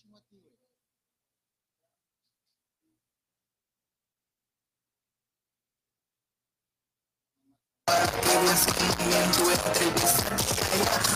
[0.00, 0.58] chingo a ti, güey.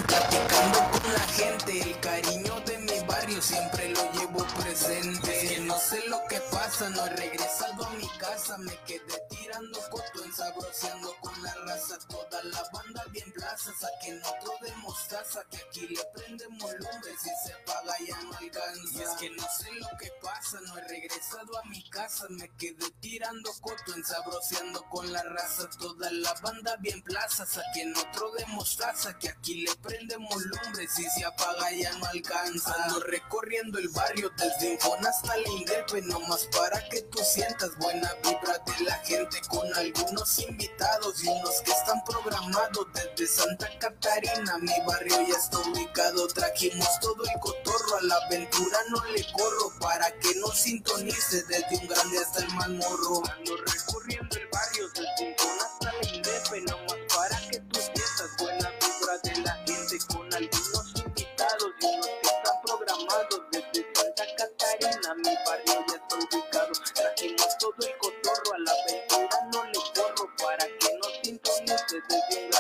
[0.07, 5.59] Platicando con la gente, el cariño de mi barrio siempre lo llevo presente.
[5.61, 6.32] no sé lo que
[6.73, 12.43] pasa, no regresado a mi casa, me quedé tirando coto, ensabroceando con la raza, toda
[12.45, 17.55] la banda bien plaza, saquen otro de mostaza, que aquí le prendemos lumbre, si se
[17.67, 18.99] paga ya no alcanza.
[18.99, 22.49] Y es que no sé lo que pasa, no he regresado a mi casa, me
[22.57, 28.47] quedé tirando coto, ensabroceando con la raza, toda la banda bien plaza, saquen otro de
[28.47, 32.75] mostaza, que aquí le prendemos lumbre, si se apaga ya no alcanza.
[32.85, 38.09] Ando recorriendo el barrio desde Infon hasta la Indepe, nomás para que tú sientas buena
[38.23, 44.59] vibra de la gente con algunos invitados y unos que están programados desde Santa Catarina.
[44.59, 49.73] Mi barrio ya está ubicado, trajimos todo el cotorro, a la aventura no le corro
[49.81, 53.23] para que no sintonice desde un grande hasta el más morro.
[53.37, 58.71] Ando recorriendo el barrio desde Infon hasta la Indepe, nomás para que tú sientas buena
[58.71, 65.15] vibra de la gente con algunos invitados y unos que están programados desde Santa Catarina.
[65.17, 70.67] Mi barrio ya ubicado, trajimos todo el cotorro, a la aventura no le corro para
[70.67, 72.52] que no sintonice desde un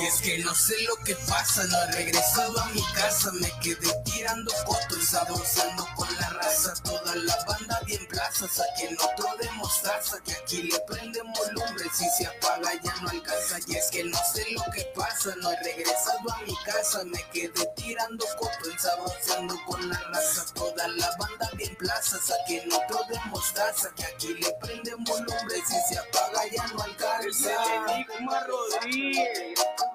[0.00, 3.50] Y es que no sé lo que pasa, no he regresado a mi casa, me
[3.60, 9.50] quedé tirando fotos saboreando con la raza, toda la banda bien plaza, saquen otro de
[9.52, 14.04] mostaza, que aquí le prendemos lumbre, si se apaga ya no alcanza, y es que
[14.04, 18.74] no sé lo que pasa, no he regresado a mi casa, me quedé tirando fotos
[18.78, 24.34] saboreando con la raza, toda la banda bien plaza, saquen otro de mostaza, que aquí
[24.34, 27.50] le prendemos lumbre, si se apaga ya no alcanza.
[27.88, 29.58] Enigma Rodríguez,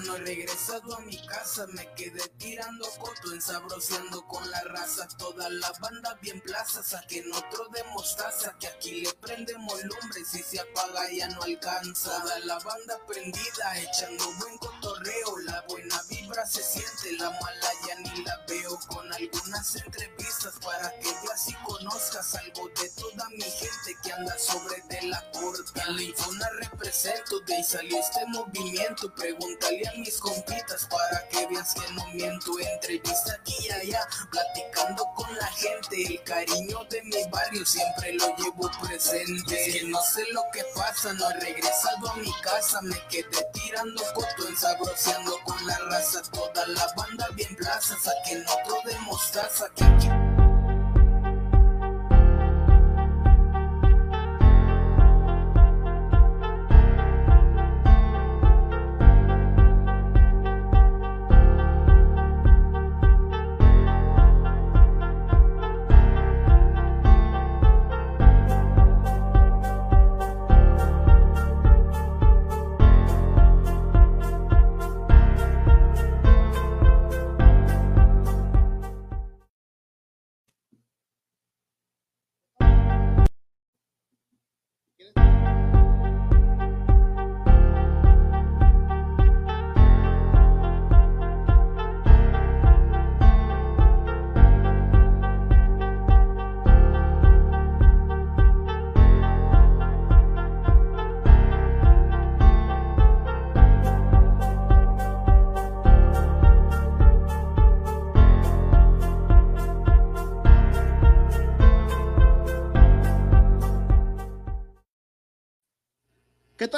[0.00, 5.48] no he regresado a mi casa, me quedé tirando coto, ensabroceando con la raza, toda
[5.48, 10.60] la banda bien plaza, saquen otro de mostaza, que aquí le prendemos lumbre, si se
[10.60, 12.20] apaga ya no alcanza.
[12.20, 17.94] Toda la banda prendida, echando buen cotorreo, la buena vibra se siente, la mala ya
[17.96, 23.42] ni la veo, con algunas entrevistas para que veas y conozcas algo de toda mi
[23.42, 25.80] gente que anda sobre de la corte.
[25.80, 31.46] En la Infona represento, de ahí salió este movimiento, pregúntale a mis compitas para que
[31.46, 37.02] veas que no miento, entrevista aquí y allá, platicando con la gente, el cariño de
[37.02, 39.76] mi barrio siempre lo llevo presente.
[39.78, 44.02] Es no sé lo que pasa, no he regresado a mi casa, me quedé tirando
[44.14, 49.84] coto, ensabroceando con la raza, toda la banda bien plaza, saquen otro de mostaza que
[49.84, 50.25] aquí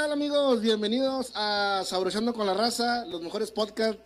[0.09, 0.63] tal amigos?
[0.63, 4.03] Bienvenidos a Sabroseando con la Raza, los mejores podcasts,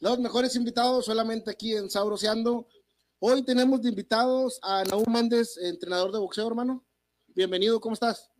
[0.00, 2.66] los mejores invitados solamente aquí en Sabroseando.
[3.20, 6.84] Hoy tenemos de invitados a Naúm Méndez, entrenador de boxeo, hermano.
[7.28, 8.32] Bienvenido, ¿cómo estás?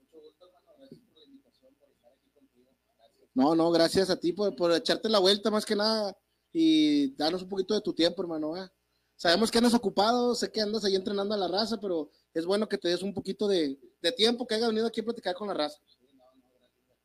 [3.32, 6.16] No, no, gracias a ti por, por echarte la vuelta más que nada
[6.52, 8.56] y darnos un poquito de tu tiempo, hermano.
[8.56, 8.68] ¿eh?
[9.14, 12.68] Sabemos que andas ocupado, sé que andas ahí entrenando a la raza, pero es bueno
[12.68, 15.46] que te des un poquito de, de tiempo, que hayas venido aquí a platicar con
[15.46, 15.78] la raza.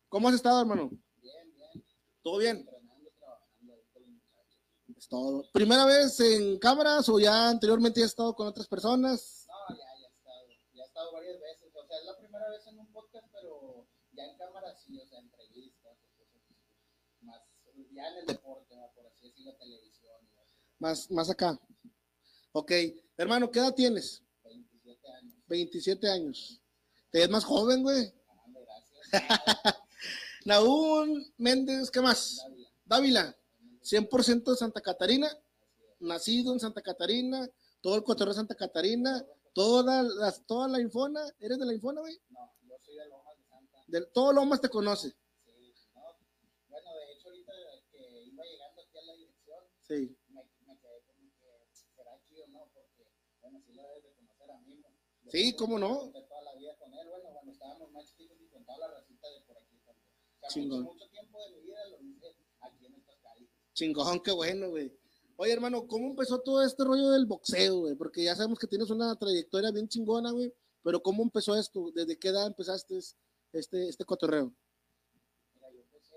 [0.10, 0.90] ¿Cómo has estado, hermano?
[1.22, 1.86] Bien, bien.
[2.24, 2.68] ¿Todo bien?
[4.98, 5.46] Es todo.
[5.54, 9.46] ¿Primera vez en cámaras o ya anteriormente has estado con otras personas?
[9.48, 10.48] No, ya, ya he estado.
[10.74, 11.72] Ya he estado varias veces.
[11.76, 15.06] O sea, es la primera vez en un podcast, pero ya en cámara sí, o
[15.06, 15.98] sea, entrevistas,
[17.22, 17.42] más
[17.92, 18.92] ya en el deporte, ¿no?
[18.96, 20.12] por así decirlo, televisión.
[20.80, 21.60] Más, más acá.
[22.54, 22.72] Ok.
[23.16, 24.24] Hermano, ¿qué edad tienes?
[24.44, 25.34] 27 años.
[25.48, 26.62] 27 años.
[27.12, 28.12] Te ves más joven, güey.
[28.28, 28.44] Ah,
[29.12, 29.84] gracias.
[30.46, 32.38] Naúl Méndez, ¿qué más?
[32.86, 33.22] Dávila.
[33.24, 33.38] Dávila,
[33.84, 35.30] 100% de Santa Catarina,
[36.00, 37.48] nacido en Santa Catarina,
[37.82, 42.02] todo el cotorreo de Santa Catarina, toda la, toda la Infona, ¿eres de la Infona,
[42.02, 42.18] güey?
[42.30, 43.84] No, yo soy de Lomas de Santa.
[43.88, 45.10] De, todo Lomas te conoce.
[45.46, 46.02] Sí, no.
[46.70, 47.52] Bueno, de hecho, ahorita
[47.92, 50.18] que iba llegando aquí a la dirección, Sí.
[50.30, 52.70] me, me quedé como que será chido, ¿no?
[52.74, 53.08] Porque,
[53.42, 54.88] bueno, sí lo debes de conocer a mí, ¿no?
[55.32, 56.12] Sí, cómo no.
[56.12, 59.28] toda la vida con él, bueno, cuando estábamos más chiquitos y con toda la racita
[59.30, 60.10] de por aquí también.
[60.12, 60.84] O sea, Chingón.
[60.84, 63.50] mucho, tiempo de mi vida lo hice aquí en estas calles.
[63.74, 64.92] Chingón, qué bueno, güey.
[65.38, 67.96] Oye, hermano, ¿cómo empezó todo este rollo del boxeo, güey?
[67.96, 70.54] Porque ya sabemos que tienes una trayectoria bien chingona, güey.
[70.84, 71.92] Pero ¿cómo empezó esto?
[71.94, 72.98] ¿Desde qué edad empezaste
[73.54, 74.54] este, este cotorreo?
[75.56, 76.16] Mira, yo empecé,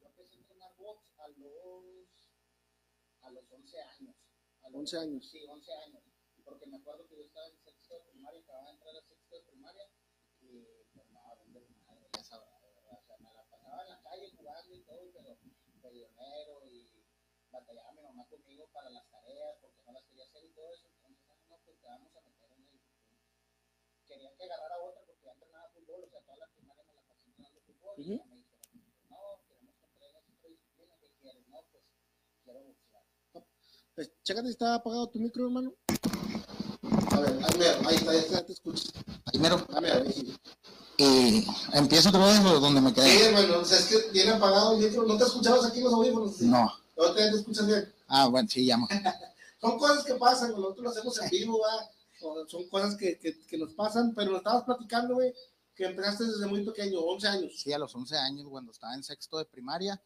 [0.00, 1.84] yo empecé a entrenar box a los,
[3.22, 4.16] a los 11 años.
[4.62, 5.28] A los- 11 años.
[5.30, 6.02] Sí, 11 años.
[6.44, 9.34] Porque me acuerdo que yo estaba en sexto de primaria, acababa de entrar a sexto
[9.36, 9.88] de primaria
[10.42, 12.98] y pues no, un desmadre, ya sabrá, ¿verdad?
[13.00, 13.16] O sea,
[13.72, 15.38] pasaba en la calle jugando y todo, pero
[15.80, 16.92] peleonero y
[17.50, 20.88] batallaba mi mamá conmigo para las tareas porque no las quería hacer y todo eso.
[20.92, 22.80] Entonces, ah, no, pues te vamos a meter en el.
[24.06, 27.02] Querían que agarrara otra porque ya entrenaba fútbol, o sea, toda la primaria me la
[27.08, 28.16] pasé entrenando fútbol y Ujú.
[28.20, 28.60] ya me dijeron,
[29.08, 31.48] no, queremos que entrenes otra disciplina, ¿qué quieres?
[31.48, 31.84] No, pues
[32.44, 33.02] quiero boxear.
[33.94, 35.72] Pues, chécate si está apagado tu micro, hermano.
[37.12, 38.92] A ver, ahí, mero, ahí está, ahí está, te escucho.
[39.32, 40.36] Primero, Ah, mira, ahí sí.
[40.98, 43.26] Eh, empiezo otra vez donde me Sí, quedé.
[43.28, 45.04] hermano, o sea, es que viene apagado el micro.
[45.04, 46.40] ¿No te escuchabas aquí los audífonos?
[46.42, 46.72] No.
[46.96, 47.92] Ya te escuchas bien.
[48.08, 48.86] Ah, bueno, sí, llamo.
[49.60, 51.88] Son cosas que pasan, nosotros lo hacemos en vivo, ¿va?
[52.22, 55.32] O Son cosas que, que, que nos pasan, pero lo estabas platicando, güey,
[55.74, 57.52] que empezaste desde muy pequeño, 11 años.
[57.56, 60.00] Sí, a los 11 años, cuando estaba en sexto de primaria,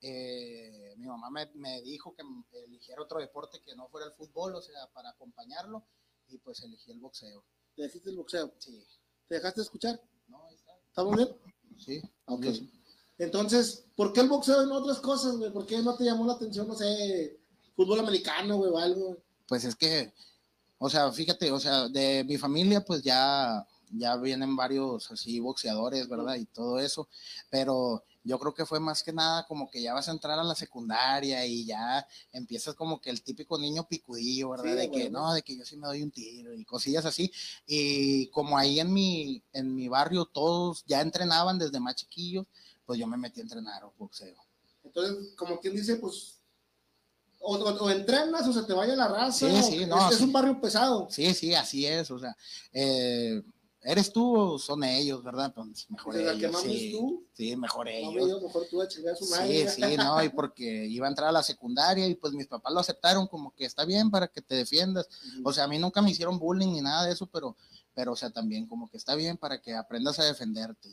[0.00, 2.22] eh, mi mamá me, me dijo que
[2.64, 5.84] eligiera otro deporte que no fuera el fútbol, o sea, para acompañarlo,
[6.28, 7.44] y pues elegí el boxeo.
[7.76, 8.52] Te dejaste el boxeo.
[8.58, 8.84] Sí,
[9.28, 10.00] ¿Te dejaste escuchar?
[10.32, 10.72] No, ahí está.
[10.88, 11.28] ¿Estamos bien?
[11.78, 12.46] Sí, Ok.
[13.18, 15.52] Entonces, ¿por qué el boxeo y no otras cosas, güey?
[15.52, 17.38] ¿Por qué no te llamó la atención, no sé,
[17.76, 19.18] fútbol americano, güey, o algo?
[19.46, 20.12] Pues es que,
[20.78, 26.08] o sea, fíjate, o sea, de mi familia, pues ya, ya vienen varios así boxeadores,
[26.08, 26.34] ¿verdad?
[26.36, 27.08] Y todo eso,
[27.48, 30.44] pero yo creo que fue más que nada como que ya vas a entrar a
[30.44, 34.72] la secundaria y ya empiezas como que el típico niño picudillo, ¿verdad?
[34.72, 37.32] Sí, de que no, de que yo sí me doy un tiro y cosillas así.
[37.66, 42.46] Y como ahí en mi, en mi barrio todos ya entrenaban desde más chiquillos,
[42.86, 44.36] pues yo me metí a entrenar boxeo.
[44.84, 46.38] Entonces, como quien dice, pues,
[47.40, 49.32] o, o- o entrenas o se te vaya la raza.
[49.32, 50.24] Sí, o- sí, es, no, es sí.
[50.24, 51.08] un barrio pesado.
[51.10, 52.36] Sí, sí, así es, o sea,
[52.72, 53.42] eh,
[53.82, 55.52] ¿eres tú o son ellos, verdad?
[55.54, 57.26] Pues mejor O sea, que ellos, sí, tú.
[57.32, 58.26] sí, mejor ellos.
[58.26, 59.68] digo, mejor tú a chingar a su madre.
[59.68, 62.72] Sí, sí, no, y porque iba a entrar a la secundaria y pues mis papás
[62.72, 65.08] lo aceptaron como que está bien para que te defiendas.
[65.44, 67.56] O sea, a mí nunca me hicieron bullying ni nada de eso, pero,
[67.94, 70.88] pero o sea, también como que está bien para que aprendas a defenderte.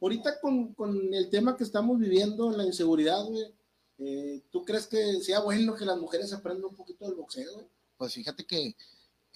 [0.00, 3.52] Ahorita con, con el tema que estamos viviendo, la inseguridad, güey,
[3.98, 7.52] eh, ¿tú crees que sea bueno que las mujeres aprendan un poquito del boxeo?
[7.54, 7.66] güey?
[7.96, 8.76] Pues fíjate que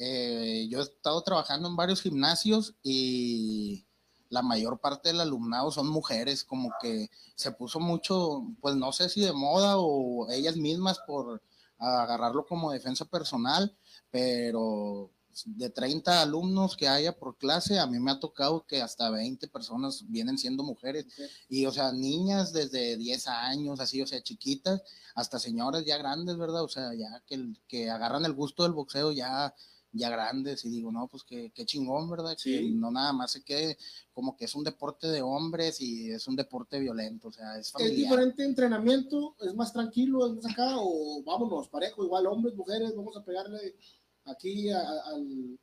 [0.04, 3.86] eh, yo he estado trabajando en varios gimnasios y
[4.30, 9.08] la mayor parte del alumnado son mujeres, como que se puso mucho, pues no sé
[9.08, 11.40] si de moda o ellas mismas por
[11.78, 13.76] agarrarlo como defensa personal,
[14.10, 15.12] pero
[15.44, 19.48] de 30 alumnos que haya por clase, a mí me ha tocado que hasta 20
[19.48, 21.06] personas vienen siendo mujeres.
[21.48, 24.82] Y, o sea, niñas desde 10 años, así, o sea, chiquitas,
[25.14, 26.62] hasta señoras ya grandes, ¿verdad?
[26.64, 29.54] O sea, ya que, que agarran el gusto del boxeo ya,
[29.92, 30.64] ya grandes.
[30.64, 32.34] Y digo, no, pues qué, qué chingón, ¿verdad?
[32.38, 32.50] Sí.
[32.58, 33.76] Que no nada más se quede
[34.12, 37.66] como que es un deporte de hombres y es un deporte violento, o sea, es
[37.68, 37.96] ¿Es familiar.
[37.96, 39.36] diferente entrenamiento?
[39.40, 40.26] ¿Es más tranquilo?
[40.26, 40.74] ¿Es más acá?
[40.78, 43.76] ¿O vámonos, parejo, igual hombres, mujeres, vamos a pegarle
[44.24, 45.58] aquí a- a- al...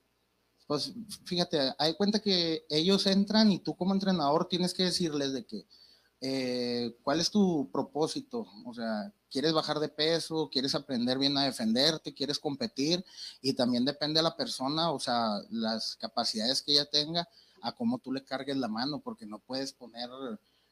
[0.67, 0.93] Pues
[1.25, 5.65] fíjate, hay cuenta que ellos entran y tú como entrenador tienes que decirles de que
[6.21, 11.45] eh, cuál es tu propósito, o sea, quieres bajar de peso, quieres aprender bien a
[11.45, 13.05] defenderte, quieres competir
[13.41, 17.27] y también depende de la persona, o sea, las capacidades que ella tenga
[17.61, 20.09] a cómo tú le cargues la mano, porque no puedes poner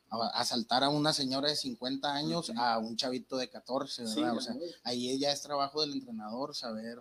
[0.09, 4.15] a, a saltar a una señora de 50 años a un chavito de 14, ¿verdad?
[4.15, 6.99] Sí, o sea, ahí ya es trabajo del entrenador saber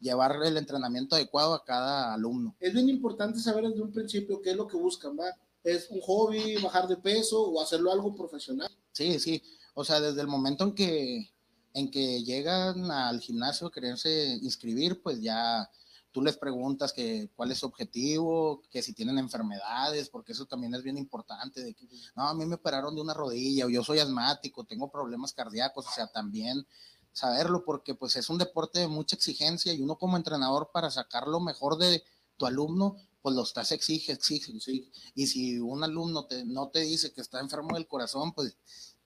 [0.00, 2.56] llevar el entrenamiento adecuado a cada alumno.
[2.58, 5.36] es bien importante saber desde un principio qué es lo que buscan, ¿va?
[5.64, 8.70] ¿Es un hobby, bajar de peso o hacerlo algo profesional?
[8.92, 9.42] Sí, sí.
[9.74, 11.32] O sea, desde el momento en que,
[11.74, 15.70] en que llegan al gimnasio a quererse inscribir, pues ya,
[16.12, 20.74] tú les preguntas que cuál es su objetivo, que si tienen enfermedades, porque eso también
[20.74, 23.82] es bien importante, de que, no, a mí me operaron de una rodilla, o yo
[23.82, 26.66] soy asmático, tengo problemas cardíacos, o sea, también
[27.12, 31.26] saberlo, porque pues es un deporte de mucha exigencia y uno como entrenador para sacar
[31.28, 32.02] lo mejor de
[32.36, 34.90] tu alumno, pues lo estás exige, exige, exige.
[35.14, 38.56] Y si un alumno te, no te dice que está enfermo del corazón, pues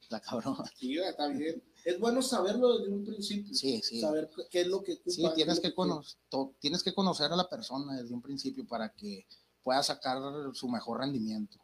[0.01, 0.57] está cabrón.
[0.79, 1.63] Sí, está bien.
[1.85, 3.55] Es bueno saberlo desde un principio.
[3.55, 4.01] Sí, sí.
[4.01, 6.19] Saber qué es lo que Sí, tienes que, conocer,
[6.59, 9.27] tienes que conocer a la persona desde un principio para que
[9.63, 10.19] pueda sacar
[10.55, 11.59] su mejor rendimiento.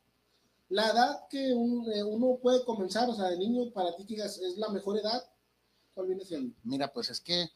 [0.68, 1.54] La edad que eh,
[2.04, 5.22] uno puede comenzar, o sea, de niño, para ti que es la mejor edad,
[5.94, 6.54] ¿cuál viene siendo?
[6.62, 7.50] Mira, pues es que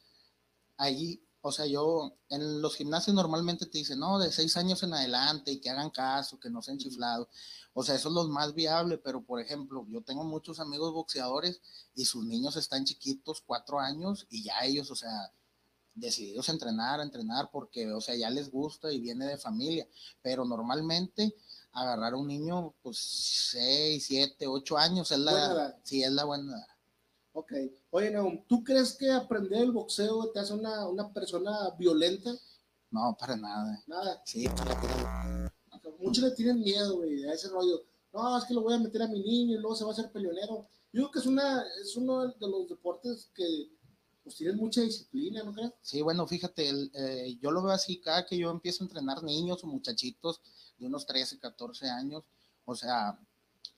[0.77, 4.95] ahí o sea, yo en los gimnasios normalmente te dicen, no, de seis años en
[4.95, 7.29] adelante y que hagan caso, que no sean chiflados.
[7.73, 11.61] O sea, eso es lo más viable, pero por ejemplo, yo tengo muchos amigos boxeadores
[11.95, 15.33] y sus niños están chiquitos, cuatro años, y ya ellos, o sea,
[15.95, 19.87] decididos a entrenar, a entrenar, porque, o sea, ya les gusta y viene de familia.
[20.23, 21.35] Pero normalmente
[21.73, 22.99] agarrar a un niño, pues
[23.51, 26.76] seis, siete, ocho años es la, sí, es la buena edad.
[27.37, 27.53] Ok.
[27.91, 32.35] Oye, Neum, ¿tú crees que aprender el boxeo te hace una, una persona violenta?
[32.91, 33.85] No, para nada.
[33.87, 34.23] Nada.
[34.25, 34.49] Sí.
[35.99, 37.85] Muchos le tienen miedo, güey, a ese rollo.
[38.15, 39.93] No, es que lo voy a meter a mi niño y luego se va a
[39.93, 40.67] hacer peleonero.
[40.95, 43.71] Yo creo que es, una, es uno de los deportes que
[44.23, 45.73] pues tienen mucha disciplina, ¿no crees?
[45.83, 49.63] Sí, bueno, fíjate, eh, yo lo veo así, cada que yo empiezo a entrenar niños
[49.63, 50.41] o muchachitos
[50.79, 52.25] de unos 13, 14 años,
[52.65, 53.21] o sea,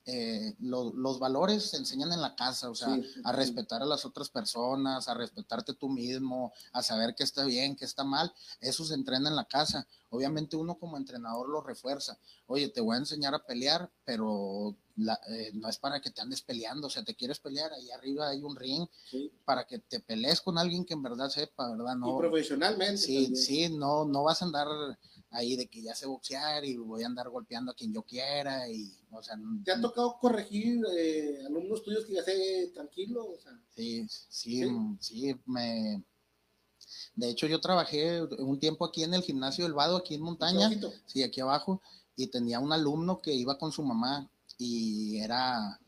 [0.05, 4.31] eh, los valores se enseñan en la casa, o sea, a respetar a las otras
[4.31, 8.95] personas, a respetarte tú mismo, a saber qué está bien, qué está mal, eso se
[8.95, 9.87] entrena en la casa.
[10.11, 12.19] Obviamente uno como entrenador lo refuerza.
[12.47, 14.75] Oye, te voy a enseñar a pelear, pero
[15.29, 18.29] eh, no es para que te andes peleando, o sea, te quieres pelear, ahí arriba
[18.29, 18.87] hay un ring
[19.45, 21.97] para que te pelees con alguien que en verdad sepa, ¿verdad?
[21.97, 22.99] No, y profesionalmente.
[22.99, 24.67] Sí, sí, no, no vas a andar
[25.31, 28.69] ahí de que ya sé boxear y voy a andar golpeando a quien yo quiera
[28.69, 29.37] y, o sea...
[29.65, 33.37] ¿Te ha tocado corregir eh, alumnos tuyos que ya sé tranquilo?
[33.75, 34.65] sí, sí,
[35.01, 36.03] sí, me...
[37.15, 40.71] De hecho, yo trabajé un tiempo aquí en el gimnasio del Vado, aquí en Montaña,
[41.07, 41.83] sí, aquí abajo,
[42.17, 45.79] y tenía un alumno que iba con su mamá y era,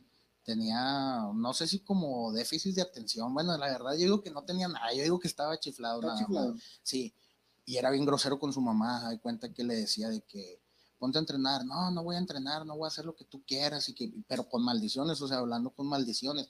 [0.43, 4.43] tenía, no sé si como déficit de atención, bueno, la verdad yo digo que no
[4.43, 6.03] tenía nada, yo digo que estaba chiflado.
[6.03, 6.55] Nada chiflado.
[6.83, 7.15] Sí,
[7.71, 10.61] y era bien grosero con su mamá, hay cuenta que le decía de que
[10.99, 13.45] ponte a entrenar, no, no voy a entrenar, no voy a hacer lo que tú
[13.47, 16.49] quieras, y que, pero con maldiciones, o sea, hablando con maldiciones.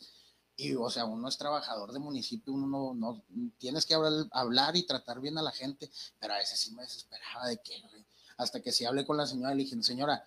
[0.56, 3.22] Y, o sea, uno es trabajador de municipio, uno no,
[3.58, 6.84] tienes que hablar, hablar, y tratar bien a la gente, pero a veces sí me
[6.84, 7.82] desesperaba de que,
[8.38, 10.24] hasta que si hablé con la señora, le dije, señora,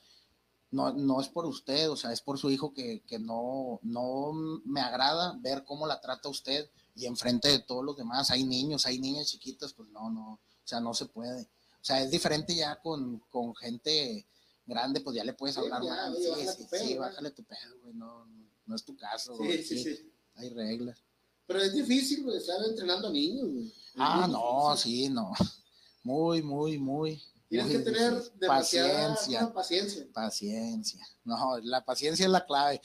[0.69, 4.31] no, no es por usted, o sea, es por su hijo que, que no, no
[4.63, 8.85] me agrada ver cómo la trata usted y enfrente de todos los demás, hay niños,
[8.85, 11.41] hay niñas chiquitas, pues no, no, o sea, no se puede.
[11.41, 14.25] O sea, es diferente ya con, con gente
[14.65, 16.15] grande, pues ya le puedes hablar más.
[16.15, 17.93] Sí, sí, sí, bájale tu pedo, güey.
[17.93, 18.25] No,
[18.65, 19.37] no es tu caso.
[19.37, 20.11] Sí, sí, sí.
[20.35, 20.97] Hay reglas.
[21.45, 23.73] Pero es difícil, güey, estar entrenando a niños, güey.
[23.95, 25.33] Ah, no, sí, no.
[26.05, 27.23] Muy, muy, muy.
[27.47, 29.53] Tienes que tener paciencia.
[29.53, 30.05] Paciencia.
[30.11, 31.07] Paciencia.
[31.23, 32.81] No, la paciencia es la clave.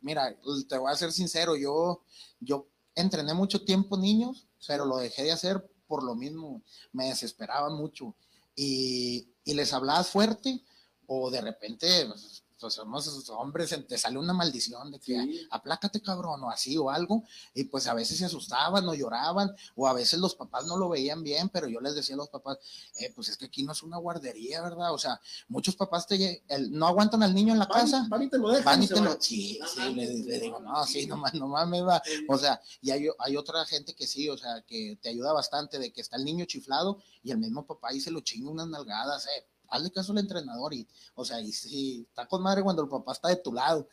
[0.00, 0.34] Mira,
[0.66, 2.02] te voy a ser sincero, yo,
[2.40, 6.62] yo entrené mucho tiempo niños, pero lo dejé de hacer por lo mismo,
[6.92, 8.14] me desesperaba mucho.
[8.56, 10.60] Y, y les hablabas fuerte
[11.06, 16.42] o de repente pues, pues somos hombres, te sale una maldición de que aplácate cabrón
[16.44, 20.18] o así o algo, y pues a veces se asustaban o lloraban, o a veces
[20.18, 22.56] los papás no lo veían bien, pero yo les decía a los papás,
[22.96, 24.94] eh, pues es que aquí no es una guardería, ¿verdad?
[24.94, 28.38] O sea, muchos papás te, no aguantan al niño en la casa, van y te
[28.38, 28.82] lo dejan.
[29.20, 33.36] sí, sí, le, digo, no, sí, nomás, nomás me va, o sea, y hay, hay
[33.36, 36.46] otra gente que sí, o sea, que te ayuda bastante de que está el niño
[36.46, 40.18] chiflado y el mismo papá ahí se lo chinga unas nalgadas, eh, hazle caso al
[40.18, 43.52] entrenador y, o sea, y sí, está con madre cuando el papá está de tu
[43.52, 43.88] lado.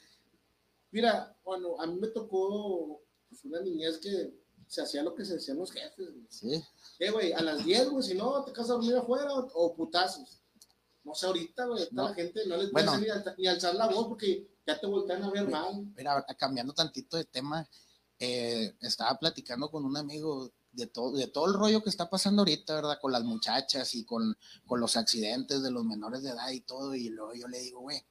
[0.92, 4.34] Mira, bueno, a mí me tocó pues, una niñez que
[4.68, 6.10] se hacía lo que se decían los jefes.
[6.30, 6.64] Sí.
[7.00, 10.42] Eh, güey, a las 10, güey, si no, te casas a dormir afuera o, putazos.
[11.04, 13.08] No sé, ahorita, güey, la gente no les puede ni,
[13.38, 15.86] ni, alzar la voz porque ya te voltean a ver mal.
[15.96, 17.68] Mira, cambiando tantito de tema,
[18.20, 22.42] eh, estaba platicando con un amigo de todo, de todo el rollo que está pasando
[22.42, 23.00] ahorita, ¿verdad?
[23.02, 24.38] Con las muchachas y con,
[24.70, 26.96] los accidentes de los menores de edad y todo.
[26.96, 28.04] Y luego yo le digo, güey,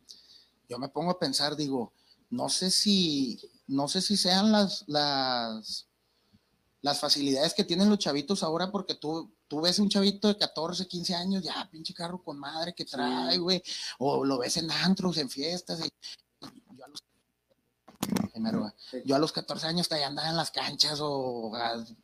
[0.68, 1.92] yo me pongo a pensar, digo,
[2.30, 5.88] no sé si, no sé si sean las, las,
[6.82, 10.86] las facilidades que tienen los chavitos ahora, porque tú, tú ves un chavito de 14,
[10.86, 13.62] 15 años, ya, pinche carro con madre que trae, güey,
[13.98, 15.90] o lo ves en antros, en fiestas, y
[19.04, 21.52] yo a los 14 años todavía andaba en las canchas o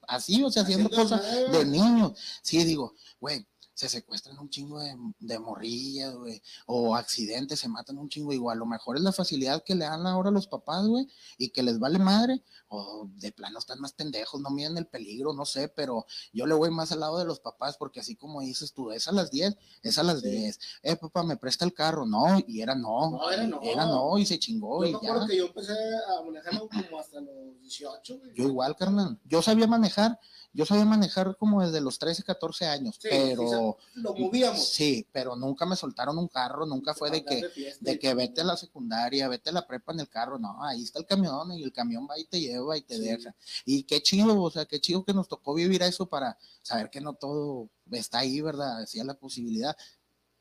[0.06, 2.12] así, o sea, haciendo cosas de niños.
[2.42, 7.98] Sí, digo, güey, se secuestran un chingo de, de morrillas, güey, o accidentes, se matan
[7.98, 8.32] un chingo.
[8.32, 11.06] Igual, a lo mejor es la facilidad que le dan ahora a los papás, güey,
[11.36, 15.34] y que les vale madre, o de plano están más pendejos, no miden el peligro,
[15.34, 18.40] no sé, pero yo le voy más al lado de los papás, porque así como
[18.40, 20.30] dices tú, es a las 10, es a las Sí.
[20.30, 20.58] 10.
[20.82, 23.60] Eh, papá, me presta el carro, no, y era no, No, era no.
[23.62, 25.26] era no, y se chingó, Yo y me acuerdo ya.
[25.26, 28.32] que yo empecé a manejarlo como hasta los 18, güey.
[28.34, 29.20] Yo igual, carnal.
[29.24, 30.18] Yo sabía manejar,
[30.56, 34.68] yo sabía manejar como desde los 13, 14 años, Sí, pero sí, lo movíamos.
[34.70, 37.42] sí, pero nunca me soltaron un carro, nunca fue de que,
[37.78, 40.82] de que vete a la secundaria, vete a la prepa en el carro, no, ahí
[40.82, 43.02] está el camión y el camión va y te lleva y te Sí.
[43.02, 43.36] deja.
[43.66, 47.00] Y qué chido, o sea, qué chido que nos tocó vivir eso para saber que
[47.02, 48.78] no todo está ahí, ¿verdad?
[48.80, 49.76] Decía la posibilidad.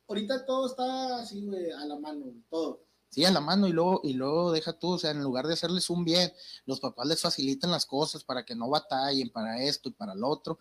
[0.08, 2.85] Ahorita todo está así, güey, a la mano, todo.
[3.16, 5.54] Sí, a la mano y luego, y luego deja tú, o sea, en lugar de
[5.54, 6.34] hacerles un bien,
[6.66, 10.28] los papás les facilitan las cosas para que no batallen para esto y para lo
[10.28, 10.60] otro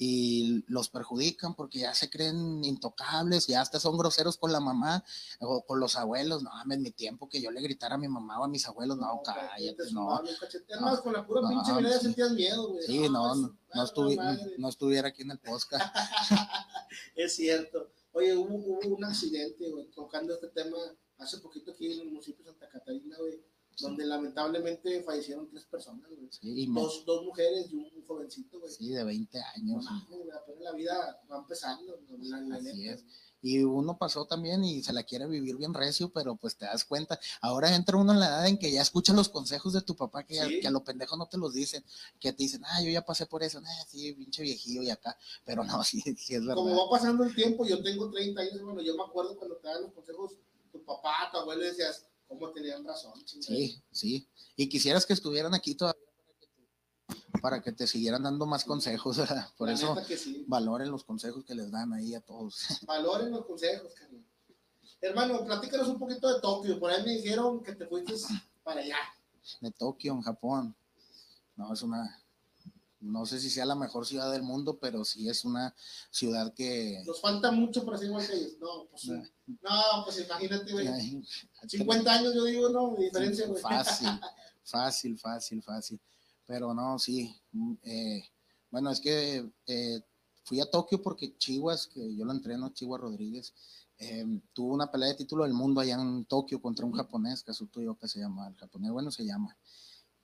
[0.00, 5.04] y los perjudican porque ya se creen intocables, ya hasta son groseros con la mamá
[5.40, 6.44] o con los abuelos.
[6.44, 8.96] No, en mi tiempo que yo le gritara a mi mamá o a mis abuelos,
[8.96, 10.22] no, cállate, te no.
[10.22, 10.80] No.
[10.82, 12.06] más, con la pura No, pinche mirada ya sí.
[12.06, 12.86] sentías miedo, güey.
[12.86, 14.54] Sí, no, no, no, estuvi- madre.
[14.58, 15.92] no estuviera aquí en el podcast.
[17.16, 17.90] Es cierto.
[18.12, 20.76] Oye, hubo, hubo un accidente, güey, tocando este tema
[21.18, 23.40] hace poquito aquí en el municipio de Santa Catarina, güey,
[23.80, 26.28] donde lamentablemente fallecieron tres personas, güey.
[26.30, 28.72] Sí, Dos, dos mujeres y un jovencito, güey.
[28.72, 29.86] sí, de 20 No años.
[30.08, 30.22] güey,
[30.60, 32.94] la vida va empezando, la, la Así neta.
[32.94, 33.04] es.
[33.40, 36.84] Y uno pasó también y se la quiere vivir bien recio, pero pues te das
[36.84, 37.20] cuenta.
[37.40, 40.24] Ahora entra uno en la edad en que ya escucha los consejos de tu papá,
[40.24, 41.84] que, a lo pendejo no te los dicen,
[42.18, 45.16] que te dicen, ah, yo ya pasé por eso, ah, sí, pinche viejillo y acá.
[45.44, 46.56] Pero no, sí, sí es verdad.
[46.56, 49.68] Como va pasando el tiempo, yo tengo 30 años, bueno, yo me acuerdo cuando te
[49.68, 50.32] daban los consejos,
[50.70, 53.12] tu papá, tu abuelo, decías, ¿cómo tenían razón?
[53.24, 53.54] chingada?
[53.54, 54.28] Sí, sí.
[54.56, 56.02] Y quisieras que estuvieran aquí todavía
[57.40, 59.18] para que te, siguieran dando más consejos.
[59.18, 59.48] ¿verdad?
[59.56, 60.44] Por La eso sí.
[60.46, 62.58] valoren los consejos que les dan ahí a todos.
[62.86, 64.24] Valoren los consejos, carnal.
[65.00, 66.78] Hermano, platícanos un poquito de Tokio.
[66.80, 68.14] Por ahí me dijeron que te fuiste
[68.64, 68.96] para allá.
[69.60, 70.76] De Tokio, en Japón.
[71.54, 72.20] No, es una,
[73.00, 75.74] no sé si sea la mejor ciudad del mundo, pero sí es una
[76.10, 77.02] ciudad que...
[77.06, 78.52] Nos falta mucho para ser igual que ellos.
[78.60, 79.22] No, pues, No.
[79.62, 80.88] no, pues imagínate, güey.
[80.88, 81.22] Ay,
[81.66, 83.62] 50 años, yo digo, no, diferencia, güey.
[83.62, 84.08] Fácil,
[84.64, 86.00] fácil, fácil, fácil.
[86.46, 87.34] Pero no, sí.
[87.52, 88.24] mm, eh,
[88.70, 90.00] bueno, es que eh,
[90.44, 93.54] fui a Tokio porque Chihuas, que yo lo entreno, Chihuas Rodríguez,
[93.98, 97.80] eh, tuvo una pelea de título del mundo allá en Tokio contra un japonés, Kazuto
[97.82, 99.56] Yoka se llama, el japonés, bueno, se llama.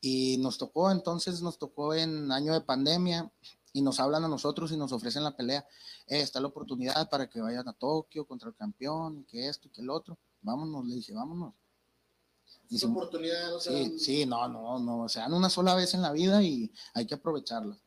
[0.07, 3.33] Y nos tocó, entonces nos tocó en año de pandemia
[3.73, 5.67] y nos hablan a nosotros y nos ofrecen la pelea.
[6.07, 9.67] Eh, está la oportunidad para que vayan a Tokio contra el campeón, y que esto
[9.69, 10.19] y que el otro.
[10.43, 11.55] Vámonos, le dije, vámonos.
[12.45, 15.95] Esa Hicimos- oportunidad, o sea, Sí, sí, no, no, no, se dan una sola vez
[15.95, 17.79] en la vida y hay que aprovecharla.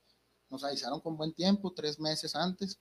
[0.49, 2.79] Nos avisaron con buen tiempo, tres meses antes.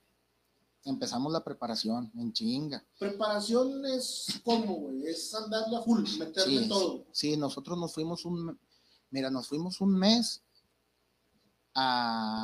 [0.83, 2.83] Empezamos la preparación en chinga.
[2.97, 7.05] preparación es como, güey, es andarle a full, meterle Sí, todo.
[7.11, 8.57] sí, nosotros nos fuimos un,
[9.11, 10.41] mira, nos fuimos un mes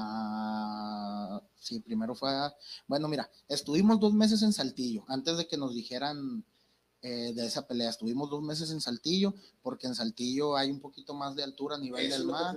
[0.04, 2.54] a, sí, primero fue, a-
[2.88, 6.46] bueno, mira, estuvimos dos meses en Saltillo, antes de que nos dijeran
[7.02, 11.14] eh, de esa pelea, estuvimos dos meses en Saltillo, porque en Saltillo hay un poquito
[11.14, 12.56] más de altura a nivel Eso del mar.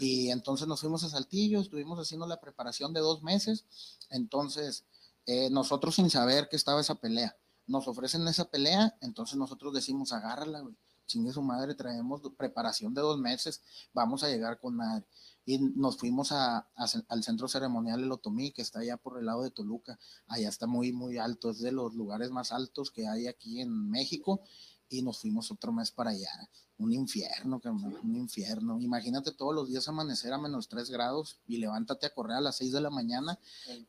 [0.00, 3.64] Y entonces nos fuimos a Saltillo, estuvimos haciendo la preparación de dos meses.
[4.10, 4.84] Entonces,
[5.26, 7.36] eh, nosotros sin saber que estaba esa pelea,
[7.68, 10.74] nos ofrecen esa pelea, entonces nosotros decimos, agárrala, güey.
[11.06, 13.62] Chingue su madre, traemos preparación de dos meses,
[13.92, 15.06] vamos a llegar con madre.
[15.46, 19.26] Y nos fuimos a, a al centro ceremonial El Otomí, que está allá por el
[19.26, 19.98] lado de Toluca.
[20.26, 23.90] Allá está muy, muy alto, es de los lugares más altos que hay aquí en
[23.90, 24.40] México.
[24.88, 26.30] Y nos fuimos otro mes para allá
[26.78, 27.60] un infierno,
[28.02, 28.80] un infierno.
[28.80, 32.56] Imagínate todos los días amanecer a menos 3 grados y levántate a correr a las
[32.56, 33.38] 6 de la mañana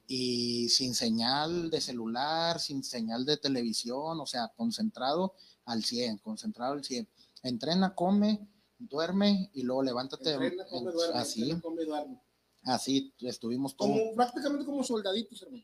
[0.08, 5.34] y sin señal de celular, sin señal de televisión, o sea, concentrado
[5.66, 7.08] al 100, concentrado al 100.
[7.44, 8.48] Entrena, come,
[8.78, 10.34] duerme y luego levántate.
[10.34, 12.22] Entrena, come, duerme, así, entrena, come, duerme.
[12.64, 13.90] así estuvimos todo.
[13.90, 15.64] Como, prácticamente como soldaditos, hermano.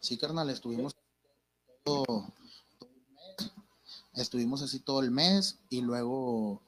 [0.00, 0.96] Sí, carnal, estuvimos
[1.84, 3.52] todo, todo el mes.
[4.14, 6.62] Estuvimos así todo el mes y luego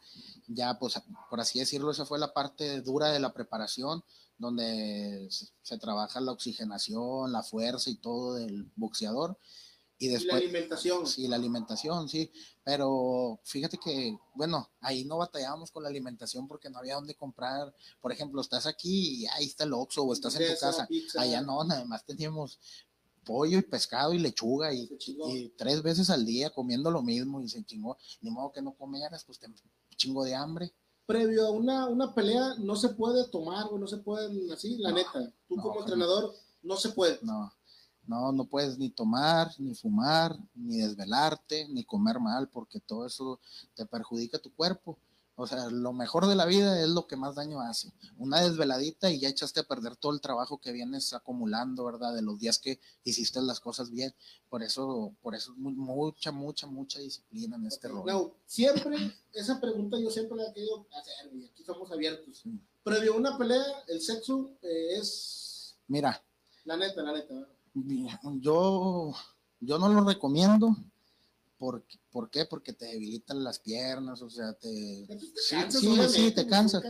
[0.46, 4.04] ya, pues, por así decirlo, esa fue la parte dura de la preparación,
[4.38, 9.38] donde se, se trabaja la oxigenación, la fuerza y todo del boxeador.
[9.98, 11.06] Y Y la después, alimentación.
[11.06, 12.30] sí, la alimentación, sí.
[12.64, 17.72] Pero fíjate que, bueno, ahí no batallábamos con la alimentación porque no había dónde comprar.
[18.00, 20.86] Por ejemplo, estás aquí y ahí está el Oxxo o estás en tu casa.
[20.86, 22.58] pizza, Allá no, nada más teníamos
[23.24, 24.88] pollo y pescado y lechuga y,
[25.56, 27.96] tres veces al día comiendo lo mismo y se chingó.
[28.20, 29.46] Ni modo que no comieras, pues te
[29.96, 30.74] chingo de hambre.
[31.06, 34.90] Previo a una, una pelea no se puede tomar, o no se pueden así, la
[34.90, 35.32] No, neta.
[35.46, 35.82] Tú no, como carnal.
[35.82, 37.18] entrenador no se puede.
[37.22, 37.52] No,
[38.06, 43.40] No, no puedes ni tomar, ni fumar, ni desvelarte, ni comer mal, porque todo eso
[43.74, 44.98] te perjudica tu cuerpo.
[45.36, 47.92] O sea, lo mejor de la vida es lo que más daño hace.
[48.18, 52.14] Una desveladita y ya echaste a perder todo el trabajo que vienes acumulando, ¿verdad?
[52.14, 54.14] De los días que hiciste las cosas bien.
[54.48, 58.06] Por eso, por eso es mucha, mucha, mucha disciplina en este rol.
[58.06, 58.96] No, siempre,
[59.32, 62.44] esa pregunta yo siempre la he querido hacer, y aquí somos abiertos.
[62.84, 65.74] Previo a una pelea, el sexo eh, es...
[65.88, 66.22] Mira.
[66.64, 67.48] La neta, la neta.
[68.40, 69.12] Yo,
[69.60, 70.76] yo no lo recomiendo
[71.58, 72.44] ¿Por, ¿Por, qué?
[72.46, 74.68] Porque te debilitan las piernas, o sea, te...
[74.68, 76.82] sí, sí, sí, te cansas.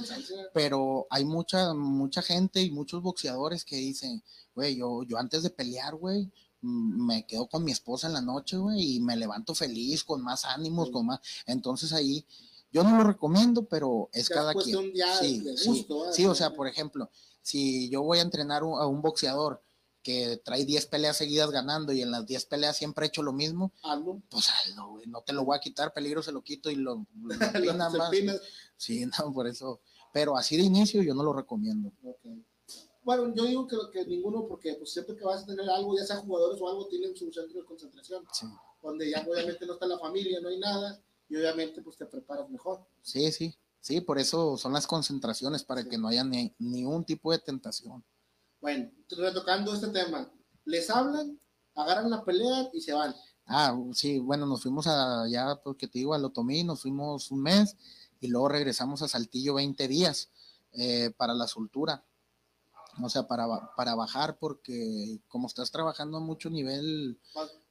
[0.53, 4.23] Pero hay mucha, mucha gente y muchos boxeadores que dicen,
[4.55, 8.57] güey, yo, yo antes de pelear, güey, me quedo con mi esposa en la noche,
[8.57, 11.21] güey, y me levanto feliz, con más ánimos, con más...
[11.47, 12.27] Entonces ahí,
[12.73, 14.93] yo no lo recomiendo, pero es cada quien.
[15.21, 17.11] sí, sí, sí, o sea, por ejemplo,
[17.43, 19.63] si yo voy a entrenar a un boxeador
[20.05, 23.33] que trae 10 peleas seguidas ganando y en las 10 peleas siempre ha hecho lo
[23.33, 23.73] mismo,
[24.29, 27.07] pues hazlo, güey, no te lo voy a quitar, peligro se lo quito y lo,
[27.17, 27.29] lo
[27.75, 28.13] más.
[28.77, 29.81] Sí, no, por eso,
[30.13, 31.91] pero así de inicio yo no lo recomiendo.
[33.03, 36.05] Bueno, yo digo que, que, ninguno, porque pues siempre que vas a tener algo, ya
[36.05, 38.25] sea jugadores o algo, tienen su centro de concentración,
[38.83, 42.49] donde ya obviamente no está la familia, no hay nada, y obviamente pues te preparas
[42.51, 42.87] mejor.
[43.01, 47.05] Sí, sí, sí, por eso son las concentraciones, para que no haya ni, ni un
[47.05, 48.05] tipo de tentación.
[48.65, 50.27] Bueno, retocando este tema,
[50.65, 51.39] les hablan,
[51.75, 53.15] agarran la pelea y se van.
[53.45, 57.77] Ah, sí, bueno, nos fuimos allá, porque te digo, a Lotomí, nos fuimos un mes
[58.23, 60.31] y luego regresamos a Saltillo 20 días
[60.73, 62.07] eh, para la soltura.
[63.03, 67.19] O sea, para, para bajar, porque como estás trabajando a mucho nivel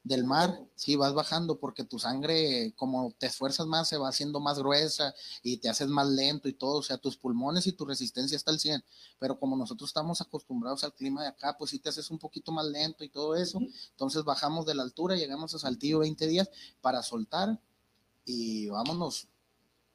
[0.03, 4.41] del mar, sí vas bajando porque tu sangre, como te esfuerzas más, se va haciendo
[4.41, 7.85] más gruesa y te haces más lento y todo, o sea, tus pulmones y tu
[7.85, 8.83] resistencia está al 100,
[9.17, 12.51] pero como nosotros estamos acostumbrados al clima de acá, pues sí te haces un poquito
[12.51, 13.59] más lento y todo eso,
[13.91, 16.49] entonces bajamos de la altura, llegamos a Saltillo 20 días
[16.81, 17.57] para soltar
[18.25, 19.29] y vámonos,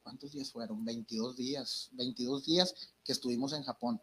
[0.03, 0.87] ¿cuántos días fueron?
[0.87, 4.01] 22 días, 22 días que estuvimos en Japón.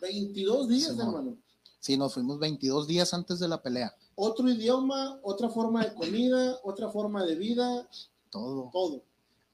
[0.00, 1.36] 22 días, hermano.
[1.78, 6.58] Sí, nos fuimos 22 días antes de la pelea otro idioma, otra forma de comida,
[6.62, 7.88] otra forma de vida.
[8.28, 8.68] Todo.
[8.70, 9.02] Todo.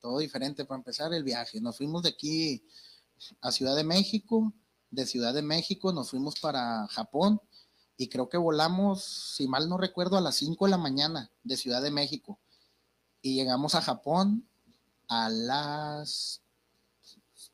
[0.00, 1.60] Todo diferente para empezar el viaje.
[1.60, 2.64] Nos fuimos de aquí
[3.40, 4.52] a Ciudad de México,
[4.90, 7.40] de Ciudad de México nos fuimos para Japón
[7.96, 11.56] y creo que volamos, si mal no recuerdo, a las 5 de la mañana de
[11.56, 12.38] Ciudad de México.
[13.22, 14.48] Y llegamos a Japón
[15.08, 16.42] a las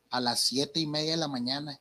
[0.09, 1.81] a las siete y media de la mañana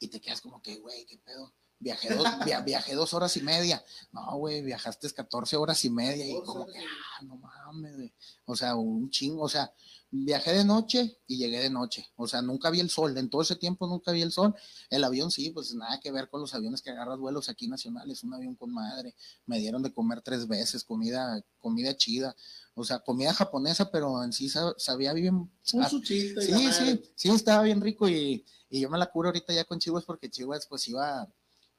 [0.00, 2.26] y te quedas como que, güey, qué pedo viajé dos,
[2.64, 3.82] viajé dos horas y media.
[4.12, 8.12] No, güey, viajaste 14 horas y media y como que, ah, no mames, güey.
[8.44, 9.72] O sea, un chingo, o sea,
[10.10, 12.06] viajé de noche y llegué de noche.
[12.16, 13.16] O sea, nunca vi el sol.
[13.16, 14.54] En todo ese tiempo nunca vi el sol.
[14.90, 18.22] El avión sí, pues nada que ver con los aviones que agarras vuelos aquí nacionales.
[18.22, 19.14] Un avión con madre.
[19.46, 22.36] Me dieron de comer tres veces, comida, comida chida.
[22.74, 25.34] O sea, comida japonesa, pero en sí sabía bien.
[25.72, 29.64] Un sí, sí, sí, estaba bien rico y, y yo me la curo ahorita ya
[29.64, 31.28] con Chihuas porque Chihuas pues iba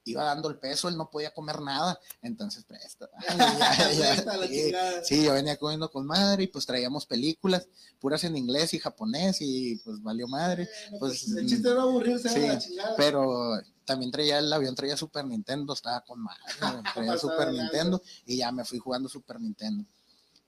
[0.04, 3.10] iba dando el peso, él no podía comer nada, entonces presta.
[5.04, 7.68] sí, yo venía comiendo con madre y pues traíamos películas
[8.00, 10.68] puras en inglés y japonés y pues valió madre.
[11.00, 16.02] pues, el chiste era aburrirse sí, Pero también traía el avión, traía Super Nintendo, estaba
[16.02, 16.42] con madre,
[16.94, 19.86] traía Super Nintendo y ya me fui jugando Super Nintendo.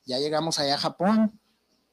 [0.06, 1.40] Ya llegamos allá a Japón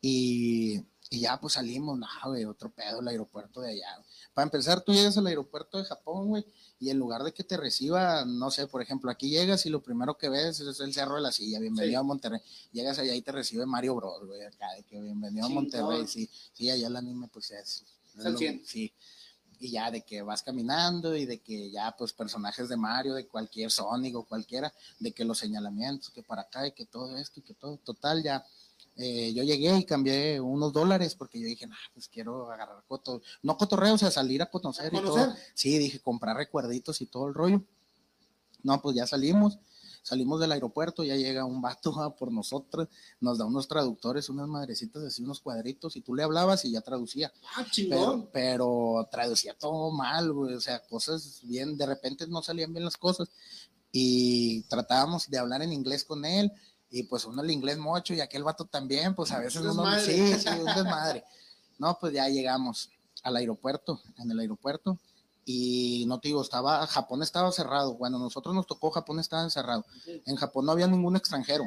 [0.01, 4.01] y, y ya pues salimos, no, güey, otro pedo, el aeropuerto de allá.
[4.33, 6.47] Para empezar, tú llegas al aeropuerto de Japón, güey,
[6.79, 9.83] y en lugar de que te reciba, no sé, por ejemplo, aquí llegas y lo
[9.83, 12.41] primero que ves es el Cerro de la Silla, bienvenido a Monterrey.
[12.71, 16.31] Llegas allá y te recibe Mario Bros, güey, acá, de que bienvenido a Monterrey, sí,
[16.53, 17.85] sí, allá el anime pues es,
[18.65, 18.95] sí.
[19.59, 23.27] Y ya de que vas caminando y de que ya pues personajes de Mario, de
[23.27, 27.41] cualquier Sonic o cualquiera, de que los señalamientos, que para acá y que todo esto
[27.41, 28.47] y que todo, total, ya
[28.97, 33.23] eh, yo llegué y cambié unos dólares porque yo dije, nah, pues quiero agarrar coto,
[33.43, 35.35] no cotorreo, o sea, salir a conocer, y todo.
[35.55, 37.63] Sí, dije, comprar recuerditos y todo el rollo.
[38.63, 39.59] No, pues ya salimos,
[40.03, 42.89] salimos del aeropuerto, ya llega un vato por nosotros,
[43.21, 46.81] nos da unos traductores, unas madrecitas así, unos cuadritos, y tú le hablabas y ya
[46.81, 47.33] traducía.
[47.57, 48.29] Ah, chingón.
[48.33, 52.97] Pero, traducía todo mal, güey, o sea, cosas bien, de repente no salían bien las
[52.97, 53.29] cosas.
[53.93, 56.53] Y tratábamos de hablar en inglés con él,
[56.91, 60.35] y pues uno el inglés mucho y aquel vato también, pues a veces uno, sí,
[60.35, 61.25] sí, un desmadre.
[61.79, 62.91] No, pues ya llegamos
[63.23, 64.99] al aeropuerto, en el aeropuerto,
[65.45, 69.85] y no te digo, estaba, Japón estaba cerrado, bueno, nosotros nos tocó, Japón estaba encerrado,
[70.07, 71.65] en Japón no había ningún extranjero,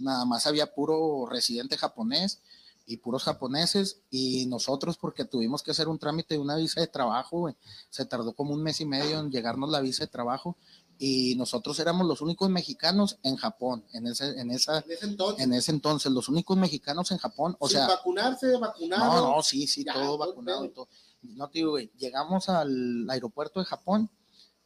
[0.00, 2.40] nada más había puro residente japonés
[2.86, 6.86] y puros japoneses, y nosotros porque tuvimos que hacer un trámite de una visa de
[6.86, 7.54] trabajo,
[7.88, 10.56] se tardó como un mes y medio en llegarnos la visa de trabajo,
[11.06, 15.44] y nosotros éramos los únicos mexicanos en Japón, en ese, en esa, En ese entonces.
[15.44, 19.26] en ese entonces, los únicos mexicanos en Japón, o sin sea, vacunarse, vacunado.
[19.26, 20.88] no, no, sí, sí, Ya, todo vacunado y todo.
[21.20, 24.10] No te digo, güey, llegamos al aeropuerto de Japón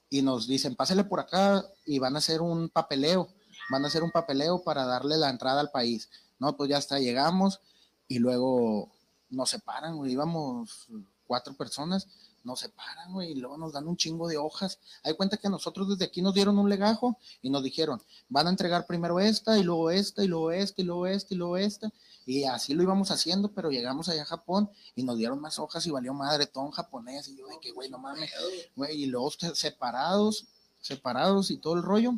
[0.09, 3.35] y nos dicen, pásale por acá y van a hacer un papeleo,
[3.73, 6.09] van a hacer un papeleo para darle la entrada al país.
[6.39, 7.61] No, pues ya está, llegamos
[8.07, 8.93] y luego
[9.29, 10.87] nos separan, güey, íbamos
[11.27, 12.07] cuatro personas,
[12.49, 14.81] nos separan, güey, y luego nos dan un chingo de hojas.
[15.05, 18.51] Hay cuenta que nosotros desde aquí nos dieron un legajo y nos dijeron, van a
[18.51, 21.93] entregar primero esta y luego esta y luego esta y luego esta y luego esta.
[22.27, 25.87] Y así lo íbamos haciendo, pero llegamos allá a Japón y nos dieron más hojas
[25.87, 27.29] y valió madre, todo japonés.
[27.29, 28.31] Y yo de que, güey, no mames,
[28.75, 30.47] güey, y luego separados,
[30.81, 32.15] separados y todo el rollo.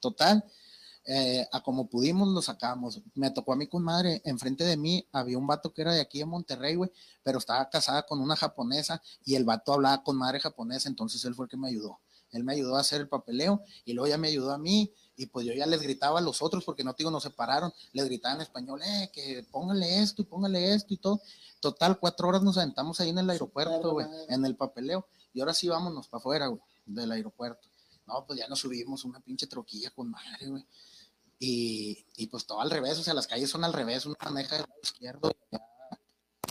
[0.00, 0.44] Total,
[1.04, 3.00] eh, a como pudimos lo sacamos.
[3.14, 6.00] Me tocó a mí con madre, enfrente de mí había un vato que era de
[6.00, 6.90] aquí de Monterrey, güey,
[7.22, 11.34] pero estaba casada con una japonesa y el vato hablaba con madre japonesa, entonces él
[11.34, 12.00] fue el que me ayudó.
[12.30, 15.26] Él me ayudó a hacer el papeleo y luego ya me ayudó a mí y
[15.26, 18.06] pues yo ya les gritaba a los otros porque no te digo, nos separaron, les
[18.06, 21.20] gritaba en español, eh, que póngale esto y póngale esto y todo.
[21.60, 25.52] Total, cuatro horas nos aventamos ahí en el aeropuerto, güey, en el papeleo y ahora
[25.52, 27.68] sí vámonos para afuera, güey, del aeropuerto.
[28.06, 30.66] No, pues ya nos subimos una pinche troquilla con madre, güey.
[31.44, 34.54] Y, y pues todo al revés, o sea, las calles son al revés, uno maneja
[34.56, 35.66] del lado izquierdo allá,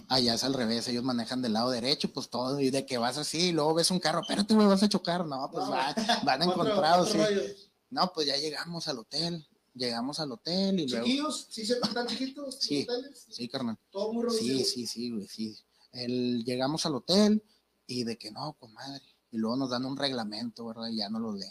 [0.09, 3.17] allá es al revés, ellos manejan del lado derecho, pues todo, y de que vas
[3.17, 5.71] así, y luego ves un carro, espérate, güey, vas a chocar, no, pues No.
[5.71, 7.19] va- van encontrados, sí.
[7.89, 12.07] No, pues ya llegamos al hotel, llegamos al hotel y luego, Chiquillos, sí se están
[12.07, 12.57] chiquitos.
[12.59, 12.83] Sí.
[12.83, 13.25] hoteles?
[13.29, 13.77] sí, carnal.
[13.91, 14.57] Todo muy reducido.
[14.59, 15.57] Sí, sí, sí, güey, sí.
[15.93, 17.41] El, llegamos al hotel
[17.87, 19.01] y de que no, pues madre.
[19.31, 20.87] Y luego nos dan un reglamento, ¿verdad?
[20.89, 21.45] Y ya no lo lee.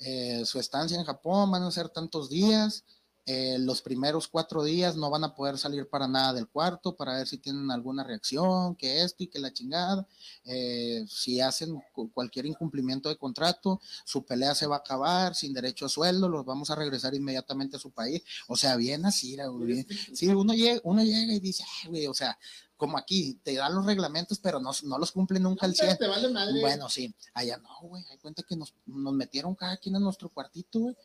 [0.00, 2.84] Eh, su estancia en Japón van a ser tantos días.
[3.26, 7.16] eh, los primeros cuatro días no van a poder salir para nada del cuarto para
[7.18, 10.08] ver si tienen alguna reacción, que esto y que la chingada.
[10.44, 15.52] Eh, si hacen cu- cualquier incumplimiento de contrato, su pelea se va a acabar sin
[15.52, 18.22] derecho a sueldo, los vamos a regresar inmediatamente a su país.
[18.48, 19.86] O sea, bien así, güey.
[20.14, 22.36] Sí, uno llega, uno llega y dice, "Ay, güey, o sea,
[22.80, 25.98] como aquí, te dan los reglamentos, pero no, no los cumplen nunca al 100.
[25.98, 26.60] Te vale madre.
[26.60, 30.30] Bueno, sí, allá no, güey, hay cuenta que nos, nos metieron cada quien en nuestro
[30.30, 30.96] cuartito, güey.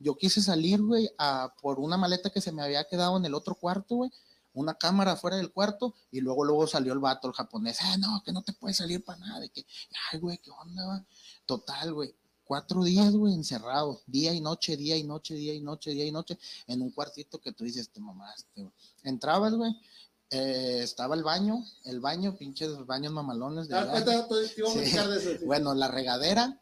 [0.00, 3.34] Yo quise salir, güey, a- por una maleta que se me había quedado en el
[3.34, 4.10] otro cuarto, güey,
[4.52, 8.20] una cámara fuera del cuarto, y luego, luego salió el vato, el japonés, ah, no,
[8.24, 9.64] que no te puedes salir para nada, de que,
[10.10, 11.04] ay, güey, ¿qué onda, va?
[11.46, 12.12] Total, güey,
[12.44, 16.10] cuatro días, güey, encerrado, día y noche, día y noche, día y noche, día y
[16.10, 18.74] noche, en un cuartito que tú dices, te mamaste, güey.
[19.04, 19.72] Entrabas, güey,
[20.30, 23.92] eh, estaba el baño, el baño, pinches baños mamalones de Ah, allá.
[23.92, 24.78] ahorita te- te iba a Sí.
[24.78, 25.44] platicar de eso, sí.
[25.44, 26.58] Bueno, la regadera,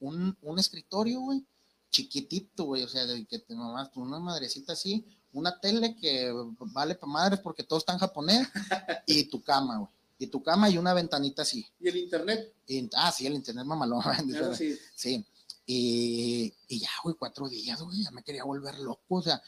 [0.00, 1.44] un, un escritorio, güey,
[1.90, 6.94] chiquitito, güey, o sea, de que te mamás, una madrecita así, una tele que vale
[6.94, 8.48] para madres porque todo está en japonés,
[9.06, 11.66] y tu cama, güey, y tu cama y una ventanita así.
[11.80, 14.02] Y el internet, Y- ah, sí, el internet mamalón,
[14.56, 14.78] sí.
[14.94, 15.24] sí.
[15.66, 19.40] Y, y ya, güey, cuatro días, güey, ya me quería volver loco, o sea,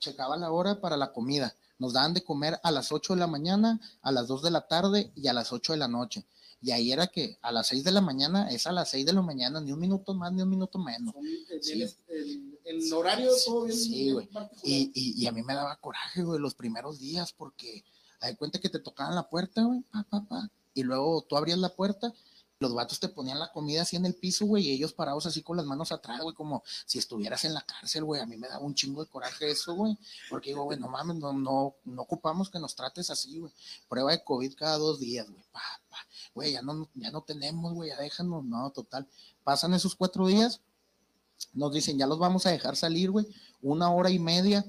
[0.00, 1.54] checaba la hora para la comida.
[1.78, 4.66] Nos daban de comer a las 8 de la mañana, a las 2 de la
[4.66, 6.24] tarde y a las 8 de la noche.
[6.60, 9.12] Y ahí era que a las 6 de la mañana es a las 6 de
[9.12, 11.14] la mañana, ni un minuto más, ni un minuto menos.
[11.50, 11.82] En, Sí.
[11.82, 13.76] el, en horario todo bien.
[13.76, 14.28] Sí, güey.
[14.62, 17.84] Y, y, y a mí me daba coraje, güey, los primeros días, porque
[18.20, 21.58] hay cuenta que te tocaban la puerta, güey, pa, pa, pa, y luego tú abrías
[21.58, 22.14] la puerta,
[22.64, 25.42] los vatos te ponían la comida así en el piso, güey, y ellos parados así
[25.42, 28.22] con las manos atrás, güey, como si estuvieras en la cárcel, güey.
[28.22, 29.98] A mí me daba un chingo de coraje eso, güey,
[30.30, 33.52] porque digo, güey, no mames, no, no, no ocupamos que nos trates así, güey.
[33.86, 35.98] Prueba de COVID cada dos días, güey, pa, pa,
[36.34, 39.06] güey, ya no, ya no tenemos, güey, ya déjanos, no, total.
[39.42, 40.62] Pasan esos cuatro días,
[41.52, 43.26] nos dicen, ya los vamos a dejar salir, güey,
[43.60, 44.64] una hora y media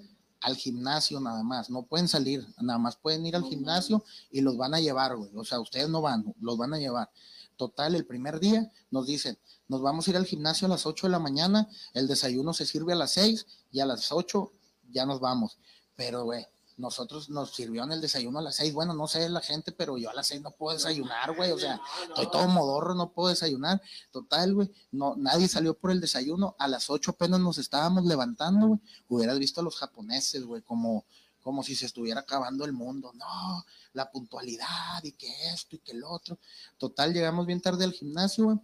[0.46, 4.42] al gimnasio nada más, no pueden salir, nada más pueden ir al No gimnasio y
[4.42, 7.10] los van a llevar, güey, o sea, ustedes no van, los van a llevar.
[7.58, 9.38] Total, el primer día nos dicen,
[9.68, 12.66] nos vamos a ir al gimnasio a las 8 de la mañana, el desayuno se
[12.66, 14.52] sirve a las 6 y a las 8
[14.92, 15.58] ya nos vamos.
[15.96, 16.46] Pero, güey,
[16.78, 20.10] nosotros nos sirvieron el desayuno a las 6, bueno, no sé la gente, pero yo
[20.10, 23.82] a las 6 no puedo desayunar, güey, o sea, estoy todo modorro, no puedo desayunar.
[24.12, 26.56] Total, güey, no, nadie salió por el desayuno.
[26.60, 28.80] A las 8 apenas nos estábamos levantando, güey.
[29.08, 31.06] Hubieras visto a los japoneses, güey, como,
[31.46, 33.14] como si se estuviera acabando el mundo.
[33.14, 36.40] No, la puntualidad y que esto y que el otro.
[36.80, 38.64] Total, llegamos bien tarde al gimnasio,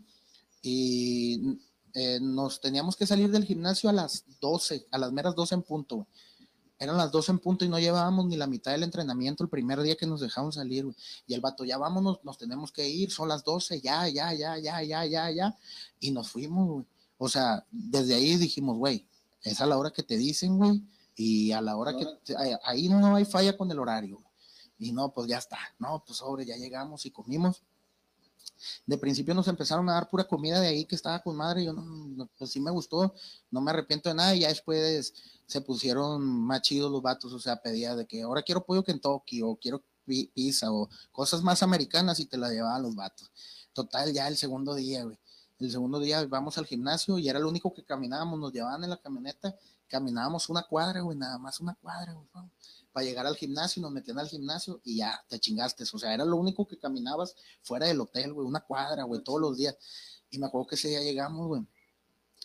[0.63, 1.59] y
[1.93, 5.61] eh, nos teníamos que salir del gimnasio a las 12, a las meras 12 en
[5.61, 6.07] punto, güey.
[6.79, 9.79] Eran las 12 en punto y no llevábamos ni la mitad del entrenamiento el primer
[9.83, 10.95] día que nos dejaron salir, güey.
[11.27, 14.57] Y el vato, ya vámonos, nos tenemos que ir, son las 12, ya, ya, ya,
[14.57, 15.57] ya, ya, ya, ya.
[15.99, 16.85] Y nos fuimos, güey.
[17.19, 19.05] O sea, desde ahí dijimos, güey,
[19.43, 20.81] es a la hora que te dicen, güey,
[21.15, 22.07] y a la hora que
[22.63, 24.21] ahí- no hay falla con el horario.
[24.79, 27.61] Y no, pues ya está, no, pues sobre, ya llegamos y comimos.
[28.85, 31.73] de principio nos empezaron a dar pura comida de ahí que estaba con madre, yo
[31.73, 33.13] no, no, pues sí me gustó,
[33.49, 35.13] no me arrepiento de nada, y ya después
[35.47, 39.41] se pusieron más chidos los vatos, o sea, pedía de que ahora quiero pollo Kentucky,
[39.41, 43.31] o quiero pi- pizza, o cosas más americanas, y te la llevaban los vatos.
[43.73, 45.17] Total, ya el segundo día, güey.
[45.59, 48.89] El segundo día vamos al gimnasio y era lo único que caminábamos, nos llevaban en
[48.91, 49.55] la camioneta,
[49.91, 52.27] caminábamos una cuadra, güey, nada más una cuadra, güey,
[52.93, 55.83] para llegar al gimnasio, nos metían al gimnasio y ya te chingaste.
[55.93, 59.39] O sea, era lo único que caminabas fuera del hotel, güey, una cuadra, güey, todos
[59.39, 59.75] los días.
[60.29, 61.65] Y me acuerdo que ese día llegamos, güey.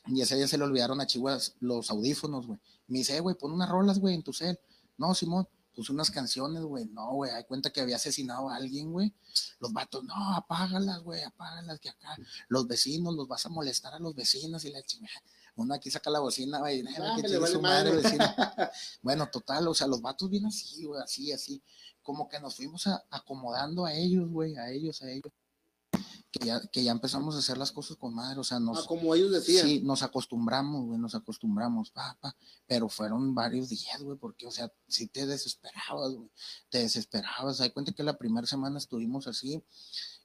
[0.07, 2.61] Y ese día se le olvidaron a Chihuahua los audífonos, güey.
[2.87, 4.59] Me dice, "Eh, güey, pon unas rolas, güey, en tu cel.
[4.99, 6.87] No, Simón, puse unas canciones, güey.
[6.87, 9.13] No, güey, hay cuenta que había asesinado a alguien, güey.
[9.59, 12.17] Los vatos, no, apágalas, güey, apágalas, que acá
[12.49, 15.23] los vecinos, los vas a molestar a los vecinos y la chingada.
[15.57, 18.03] Uno aquí saca la bocina, güey, "Neta, Ah, que vale su madre, madre.
[18.03, 18.25] vecino".
[19.03, 21.63] Bueno, total, o sea, los vatos vienen así, güey, así, así.
[22.03, 25.33] Como que nos fuimos a- acomodando a ellos, güey, a ellos, a ellos.
[26.31, 28.87] Que ya, que ya empezamos a hacer las cosas con madre, o sea, Ah, nos,
[28.87, 29.67] como ellos decían.
[29.67, 34.51] Sí, nos acostumbramos, güey, nos acostumbramos, pa, pa, pero fueron varios días, güey, porque, o
[34.51, 36.31] sea, sí te desesperabas, güey,
[36.69, 37.61] te desesperabas.
[37.63, 39.63] Hay cuenta que la primera semana estuvimos así,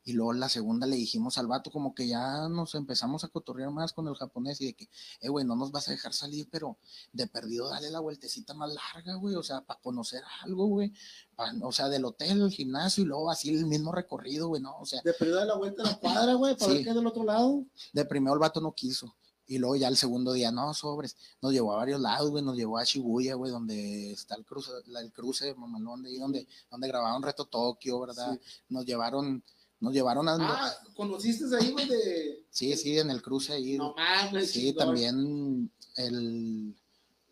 [0.03, 3.69] y luego la segunda le dijimos al vato como que ya nos empezamos a cotorrear
[3.71, 6.47] más con el japonés y de que, eh, güey, no nos vas a dejar salir,
[6.51, 6.77] pero
[7.13, 10.91] de perdido dale la vueltecita más larga, güey, o sea, para conocer algo, güey,
[11.35, 14.75] pa- o sea, del hotel, al gimnasio y luego así el mismo recorrido, güey, no,
[14.79, 16.75] o sea, De perdido a la vuelta a la cuadra, güey, para Sí.
[16.77, 17.63] ver qué hay del otro lado.
[17.93, 19.15] de primero el vato no quiso.
[19.47, 21.17] Y luego ya el segundo día, no, sobres.
[21.41, 22.41] Nos llevó a varios lados, güey.
[22.41, 26.47] Nos llevó a Shibuya, güey, donde está el cruce, el cruce mamalón de ahí, donde,
[26.69, 28.39] donde grabaron Reto Tokio, ¿verdad?
[28.69, 29.43] Nos llevaron,
[29.81, 30.37] nos llevaron a...
[30.39, 32.45] Ah, ¿conociste ahí, güey, de...?
[32.49, 33.77] sí, sí, en el cruce ahí.
[33.77, 36.75] No mames, sí, también el...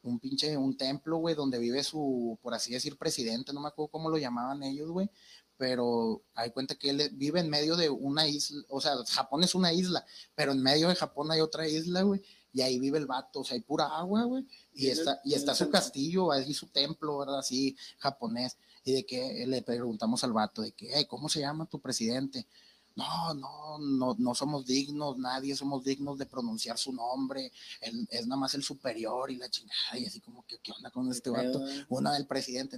[0.02, 3.92] Un pinche, un templo, güey, donde vive su, por así decir, presidente, no me acuerdo
[3.92, 5.10] cómo lo llamaban ellos, güey,
[5.58, 9.56] pero hay cuenta que él vive en medio de una isla, o sea, Japón es
[9.56, 12.22] una isla, pero en medio de Japón hay otra isla, güey,
[12.54, 15.34] y ahí vive el vato, o sea, hay pura agua, güey, y Y está, y
[15.34, 17.40] está su castillo, ahí su templo, ¿verdad?
[17.40, 21.66] Así, japonés, y de que le preguntamos al vato, de que, "Hey, ¿cómo se llama
[21.66, 22.48] tu presidente?
[22.96, 28.28] No, no, no, no somos dignos, nadie somos dignos de pronunciar su nombre, él es
[28.28, 31.30] nada más el superior y la chingada, y así como que, ¿qué onda con este
[31.30, 31.62] vato?
[31.88, 32.78] Una del presidente,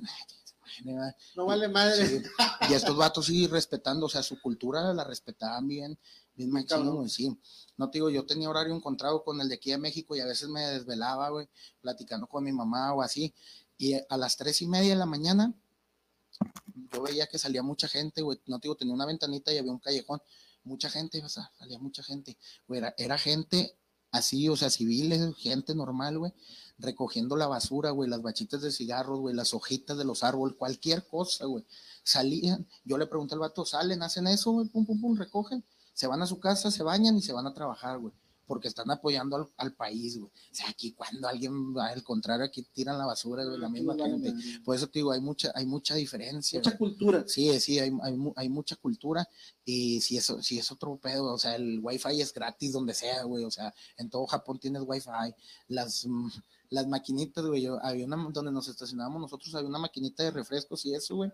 [1.36, 2.06] No vale madre.
[2.08, 2.24] Sí,
[2.70, 5.98] Y estos vatos sí respetando, o sea, su cultura la respetaban bien,
[6.36, 7.36] bien güey, sí.
[7.78, 10.26] No te digo, yo tenía horario encontrado con el de aquí de México y a
[10.26, 11.48] veces me desvelaba, güey,
[11.82, 13.34] platicando con mi mamá o así.
[13.78, 15.54] Y a las tres y media de la mañana,
[16.92, 19.72] yo veía que salía mucha gente, güey, no te digo, tenía una ventanita y había
[19.72, 20.22] un callejón,
[20.64, 22.38] mucha gente, salía mucha gente,
[22.70, 23.78] era, era gente
[24.12, 26.34] así, o sea, civiles, gente normal, güey,
[26.78, 31.08] recogiendo la basura, güey, las bachitas de cigarros, güey, las hojitas de los árboles, cualquier
[31.08, 31.66] cosa, güey.
[32.04, 34.68] Salían, yo le pregunté al vato, ¿salen, hacen eso, güey?
[34.68, 37.54] Pum, pum, pum, recogen, se van a su casa, se bañan y se van a
[37.54, 38.14] trabajar, güey,
[38.52, 40.30] porque están apoyando al, al país, güey.
[40.30, 43.94] O sea, aquí cuando alguien va al contrario, aquí tiran la basura, güey, la misma
[43.94, 44.34] No vale gente.
[44.34, 44.60] madre.
[44.66, 46.60] Por eso te digo, hay mucha, hay mucha diferencia.
[46.60, 46.78] Mucha güey.
[46.78, 47.24] cultura.
[47.26, 49.26] Sí, sí, hay, hay, hay mucha cultura
[49.64, 53.24] y si eso, si es otro pedo, o sea, el wifi es gratis donde sea,
[53.24, 55.10] güey, o sea, en todo Japón tienes wifi,
[55.70, 56.30] las, mm,
[56.72, 60.86] las maquinitas, güey, yo, había una, donde nos estacionábamos nosotros, había una maquinita de refrescos
[60.86, 61.32] y eso, güey,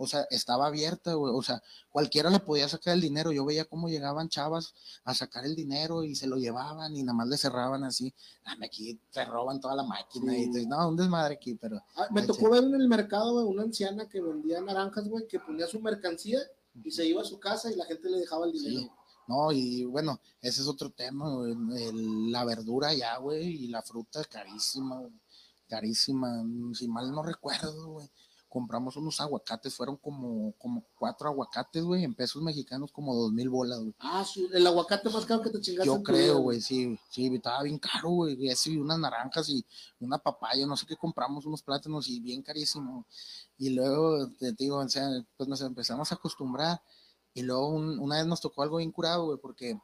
[0.00, 3.64] o sea, estaba abierta, güey, o sea, cualquiera le podía sacar el dinero, yo veía
[3.64, 4.72] cómo llegaban chavas
[5.04, 8.66] a sacar el dinero y se lo llevaban y nada más le cerraban así, dame
[8.66, 11.82] aquí, te roban toda la máquina y no, un desmadre aquí, pero...
[11.96, 15.40] Ah, me tocó ver en el mercado, güey, una anciana que vendía naranjas, güey, que
[15.40, 16.38] ponía su mercancía
[16.84, 18.80] y se iba a su casa y la gente le dejaba el dinero.
[18.80, 18.90] Sí.
[19.26, 23.82] No, y bueno, ese es otro tema, güey, el- la verdura ya, güey, y la
[23.82, 25.12] fruta carísima, güey,
[25.68, 28.08] carísima, si mal no recuerdo, güey,
[28.48, 33.48] compramos unos aguacates, fueron como, como cuatro aguacates, güey, en pesos mexicanos como dos mil
[33.48, 33.94] bolas, güey.
[33.98, 35.86] Ah, el aguacate más caro que te chingaste.
[35.86, 39.64] Yo creo, güey, sí, sí, estaba bien caro, güey, y y unas naranjas y
[40.00, 43.06] una papaya, no sé qué compramos, unos plátanos y bien carísimo.
[43.58, 46.80] Y luego, te digo, o sea, pues nos empezamos a acostumbrar
[47.34, 49.78] y luego un- una vez nos tocó algo bien curado, güey, porque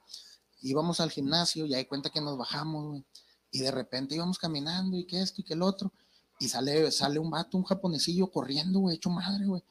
[0.62, 3.04] íbamos al gimnasio y ahí cuenta que nos bajamos, güey,
[3.50, 5.92] y de repente íbamos caminando y que esto y que el otro,
[6.38, 9.62] y sale, sale un vato, un japonesillo corriendo, güey, hecho madre, güey,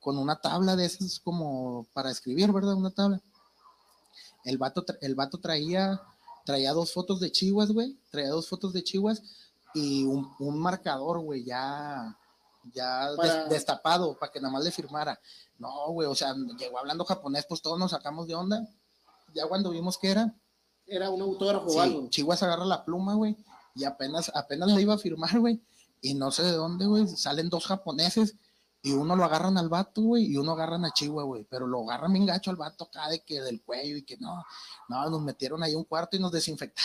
[0.00, 2.74] con una tabla de esas como para escribir, ¿verdad?
[2.74, 3.20] Una tabla.
[4.44, 6.00] El vato, el vato traía,
[6.44, 9.22] traía dos fotos de chihuas, güey, traía dos fotos de chihuas
[9.74, 12.16] y un, un marcador, güey, ya,
[12.74, 15.18] ya Para- destapado para que nada más le firmara.
[15.58, 18.66] No, güey, o sea, llegó hablando japonés, pues todos nos sacamos de onda.
[19.34, 20.34] Ya cuando vimos que era,
[20.86, 22.08] Era un autógrafo sí, o algo.
[22.10, 23.36] Chihuas agarra la pluma, güey,
[23.74, 25.60] y apenas, apenas le iba a firmar, güey,
[26.04, 28.36] y no sé de dónde, güey, salen dos japoneses
[28.82, 31.80] y uno lo agarran al vato, güey, y uno agarran a Chihuahua, güey, pero lo
[31.84, 34.44] agarran bien gacho al vato acá de que del cuello y que no,
[34.90, 36.30] no, nos metieron ahí un cuarto y nos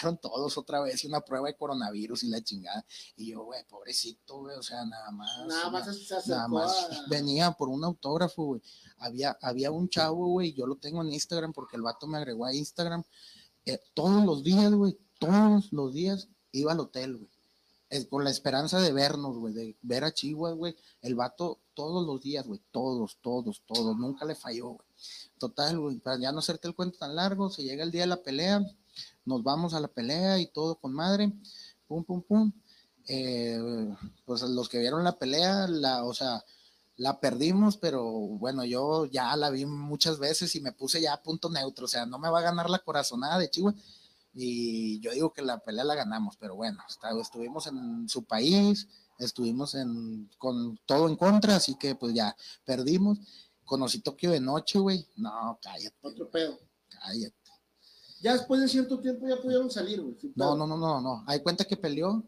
[0.07, 2.85] desinfectaron todos otra vez y una prueba de coronavirus y la chingada.
[3.17, 5.29] Y yo, güey, pobrecito, güey, o sea, nada más.
[5.45, 8.61] Nada más se acercó Nada más a- venía por un autógrafo, güey.
[8.99, 12.45] Había, había un chavo, güey, yo lo tengo en Instagram porque el vato me agregó
[12.45, 13.03] a Instagram.
[13.65, 17.29] eh, todos los días, güey, todos los días iba al hotel, güey.
[17.91, 20.75] Eh, con la esperanza de vernos, güey, de ver a Chihuahua, güey.
[21.01, 23.97] El vato todos los días, güey, todos, todos, todos.
[23.97, 24.87] Nunca le falló, güey.
[25.39, 28.07] Total, güey, para ya no hacerte el cuento tan largo, se llega el día de
[28.07, 28.61] la pelea,
[29.25, 31.31] nos vamos a la pelea y todo con madre,
[31.87, 32.51] pum, pum, pum.
[33.07, 33.57] Eh,
[34.25, 36.43] pues los que vieron la pelea, la, o sea,
[36.97, 41.23] la perdimos, pero bueno, yo ya la vi muchas veces y me puse ya a
[41.23, 43.79] punto neutro, o sea, no me va a ganar la corazonada de Chihuahua.
[44.41, 48.87] Y yo digo que la pelea la ganamos, pero bueno, está- estuvimos en su país,
[49.17, 52.33] estuvimos en, con todo en contra, así que pues ya
[52.63, 53.19] perdimos.
[53.65, 55.05] Conocí Tokio de noche, güey.
[55.17, 56.57] No, cállate, Otro pedo.
[56.87, 57.35] cállate.
[58.21, 60.15] Ya después de cierto tiempo ya pudieron salir, güey.
[60.35, 61.23] No, no, no, no, no.
[61.27, 62.23] Hay cuenta que peleó.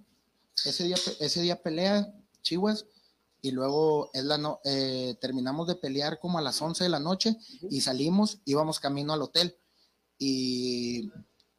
[0.66, 2.86] Ese día, ese día pelea Chihuas
[3.42, 7.00] y luego es la no, eh, terminamos de pelear como a las 11 de la
[7.00, 7.38] noche
[7.70, 9.56] y salimos, íbamos camino al hotel
[10.20, 11.10] y,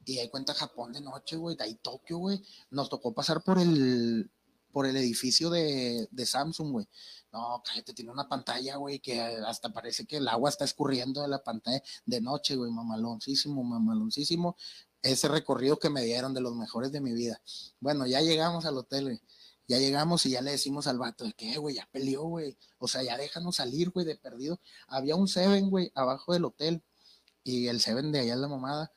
[0.04, 2.42] y hay cuenta Japón de noche, güey, de ahí Tokio, güey.
[2.70, 4.30] Nos tocó pasar por el,
[4.72, 6.88] por el edificio de, de Samsung, güey.
[7.32, 11.28] No, cállate, tiene una pantalla, güey, que hasta parece que el agua está escurriendo de
[11.28, 14.56] la pantalla de noche, güey, mamaloncísimo, mamaloncísimo.
[15.02, 17.40] Ese recorrido que me dieron de los mejores de mi vida.
[17.80, 19.20] Bueno, ya llegamos al hotel, güey.
[19.68, 22.56] Ya llegamos y ya le decimos al vato de que, "Eh, güey, ya peleó, güey.
[22.78, 24.60] O sea, ya déjanos salir, güey, de perdido.
[24.88, 26.82] Había un Seven, güey, abajo del hotel.
[27.44, 28.92] Y el Seven de allá es la mamada.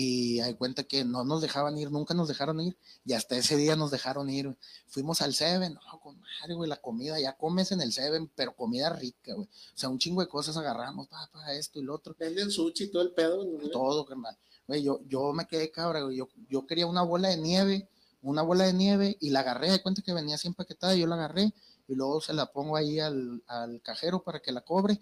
[0.00, 2.78] Y hay cuenta que no nos dejaban ir, nunca nos dejaron ir.
[3.04, 4.46] Y hasta ese día nos dejaron ir.
[4.46, 4.56] güey.
[4.86, 8.54] Fuimos al Seven, no, con madre, güey, la comida, ya comes en el Seven, pero
[8.54, 9.48] comida rica, güey.
[9.48, 13.02] O sea, un chingo de cosas agarramos, papá, esto y lo otro Venden sushi todo
[13.02, 13.44] el pedo.
[13.44, 13.72] güey.
[13.72, 14.38] todo, carnal.
[14.68, 16.16] Güey, yo, yo me quedé cabra, güey.
[16.16, 17.88] Yo, yo quería una bola de nieve,
[18.22, 21.16] una bola de nieve, y la agarré, de cuenta que venía así empaquetada, yo la
[21.16, 21.52] agarré,
[21.88, 25.00] y luego se la pongo ahí al, al cajero para que la cobre,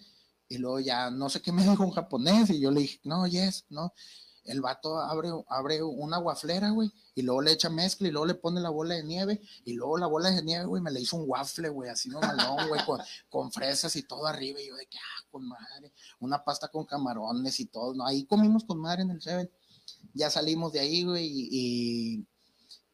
[0.49, 3.27] y luego ya no sé qué me dijo en japonés, y yo le dije, no,
[3.27, 3.93] yes, no.
[4.47, 8.35] El vato abre, abre una guaflera, güey, y luego le echa mezcla, y luego le
[8.35, 11.17] pone la bola de nieve, y luego la bola de nieve, güey, me le hizo
[11.17, 14.87] un waffle, güey, así malón, güey, con, con fresas y todo arriba, y yo de
[14.87, 18.07] que, ah, con madre, una pasta con camarones y todo, ¿no?
[18.07, 19.51] Ahí comimos con madre en el Seven.
[20.15, 22.27] Ya salimos de ahí, güey, y, y,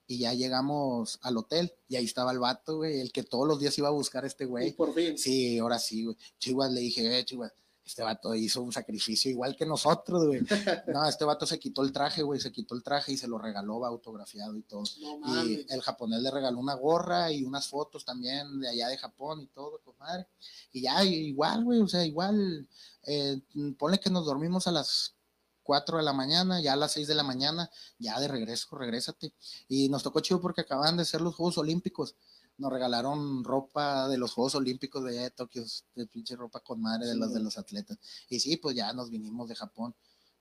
[0.07, 3.61] y ya llegamos al hotel, y ahí estaba el vato, güey, el que todos los
[3.61, 4.72] días iba a buscar a este Y güey.
[4.72, 5.16] por fin.
[5.16, 6.16] Sí, ahora sí, güey.
[6.38, 7.53] Chihuahua le dije, eh, Chihuahua,
[7.85, 10.41] este vato hizo un sacrificio igual que nosotros, güey.
[10.87, 13.39] No, este vato se quitó el traje, güey, se quitó el traje y se lo
[13.39, 14.85] regaló autografiado y todo.
[15.01, 18.99] No Y el japonés le regaló una gorra y unas fotos también de allá de
[18.99, 20.26] Japón y todo, compadre.
[20.72, 22.66] Y ya, igual, güey, o sea, igual,
[23.05, 23.41] eh,
[23.78, 25.14] ponle que nos dormimos a las
[25.62, 29.33] 4 de la mañana, ya a las 6 de la mañana, ya de regreso, regrésate.
[29.68, 32.14] Y nos tocó chido porque acaban de ser los Juegos Olímpicos.
[32.59, 36.80] Nos regalaron ropa de los Juegos Olímpicos de allá de Tokio, de pinche ropa con
[36.80, 37.98] madre de Sí, los de los atletas.
[38.28, 39.94] Y sí, pues ya nos vinimos de Japón.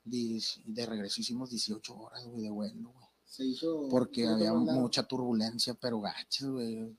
[0.05, 3.87] Y de regreso hicimos 18 horas, güey, de vuelo, güey Se hizo.
[3.89, 6.95] porque había mucha turbulencia, pero gachas, güey.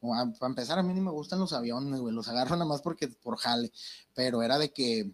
[0.00, 2.14] Para empezar, a mí ni me gustan los aviones, güey.
[2.14, 3.72] Los agarro nada más porque por jale.
[4.14, 5.10] Pero era de que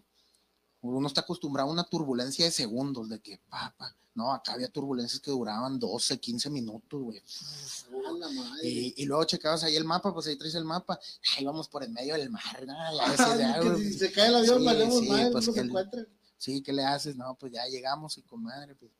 [0.81, 5.21] uno está acostumbrado a una turbulencia de segundos, de que, papá, no, acá había turbulencias
[5.21, 7.21] que duraban 12, 15 minutos, güey.
[8.61, 10.99] Y, y luego checabas ahí el mapa, pues ahí traes el mapa.
[11.37, 12.73] Ahí vamos por el medio del mar, ¿no?
[12.93, 15.31] Y a veces ya, Que güey, si se cae el avión, Sí, valemos sí, madre,
[15.31, 16.07] pues no se.
[16.37, 17.15] Sí, ¿qué le haces?
[17.15, 18.91] No, pues ya llegamos y con madre, pues.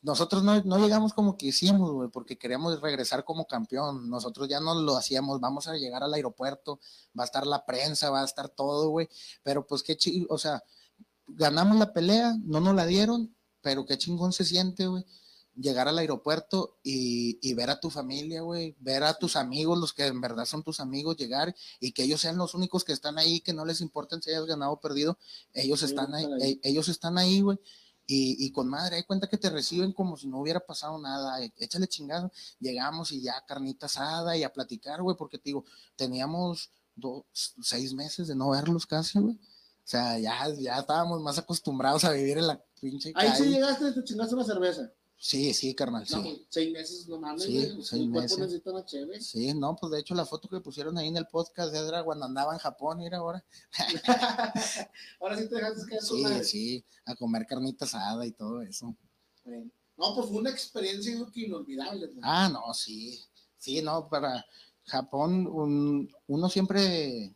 [0.00, 4.08] Nosotros no, no llegamos como quisimos, güey, porque queríamos regresar como campeón.
[4.08, 6.78] Nosotros ya no lo hacíamos, vamos a llegar al aeropuerto,
[7.18, 9.08] va a estar la prensa, va a estar todo, güey.
[9.42, 10.62] Pero pues qué chido, o sea,
[11.26, 15.04] ganamos la pelea, no nos la dieron, pero qué chingón se siente, güey.
[15.56, 19.92] Llegar al aeropuerto y, y ver a tu familia, güey, ver a tus amigos, los
[19.92, 23.18] que en verdad son tus amigos, llegar y que ellos sean los únicos que están
[23.18, 25.16] ahí, que no les importa si hayas ganado o perdido,
[25.52, 26.60] ellos están ahí, ahí.
[26.62, 27.58] e- ellos están ahí, güey.
[28.06, 31.40] Y, y con madre, hay cuenta que te reciben como si no hubiera pasado nada,
[31.42, 32.32] e- échale chingado.
[32.58, 35.64] Llegamos y ya carnita asada y a platicar, güey, porque te digo,
[35.94, 37.24] teníamos dos,
[37.62, 39.38] seis meses de no verlos casi, güey.
[39.84, 43.92] O sea, ya, ya estábamos más acostumbrados a vivir en la pinche Ahí sí llegaste
[43.92, 44.90] te chingaste una cerveza.
[45.16, 46.46] Sí, sí, carnal, No, sí.
[46.50, 47.82] seis meses, no mames, Sí, güey.
[47.82, 48.38] seis meses.
[48.38, 49.20] necesita una chévere.
[49.20, 52.24] Sí, no, pues de hecho la foto que pusieron ahí en el podcast era cuando
[52.26, 53.42] andaba en Japón, era ahora.
[55.20, 56.44] Ahora sí te dejaste caer Sí, madre.
[56.44, 58.94] sí, a comer carnita asada y todo eso.
[59.44, 59.70] Bueno.
[59.96, 62.08] No, pues fue una experiencia yo creo que inolvidable.
[62.14, 62.20] ¿no?
[62.22, 63.20] Ah, no, sí.
[63.56, 64.44] Sí, no, para
[64.84, 67.34] Japón un- uno siempre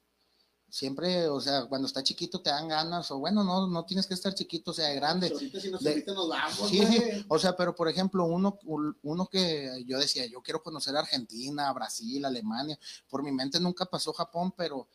[0.71, 4.15] siempre, o sea, cuando está chiquito te dan ganas, o bueno, no, no tienes que
[4.15, 5.29] estar chiquito, o sea, grande.
[5.33, 7.25] Ahorita si nos De- invitan nos vamos, Sí, sí, güey.
[7.29, 8.59] o sea, pero por ejemplo, uno,
[9.03, 14.13] uno que yo decía, yo quiero conocer Argentina, Brasil, Alemania, por mi mente nunca pasó
[14.13, 14.89] Japón, pero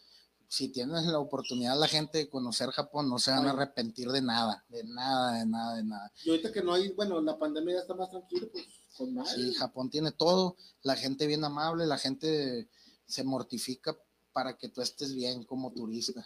[0.47, 4.21] si tienes la oportunidad la gente de conocer Japón, no se van a arrepentir de
[4.21, 6.11] nada, de nada, de nada, de nada.
[6.23, 8.63] Y ahorita que no hay, bueno, la pandemia ya está más tranquila, pues
[8.95, 9.31] con más.
[9.31, 12.69] Sí, Japón tiene todo, la gente bien amable, la gente
[13.07, 13.97] se mortifica
[14.33, 16.25] para que tú estés bien como turista.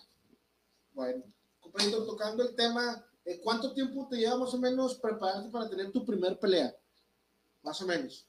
[0.93, 1.23] Bueno,
[1.59, 5.91] compañero, tocando el tema, eh, ¿cuánto tiempo te lleva más o menos prepararte para tener
[5.91, 6.75] tu primer pelea?
[7.61, 8.25] Más o menos.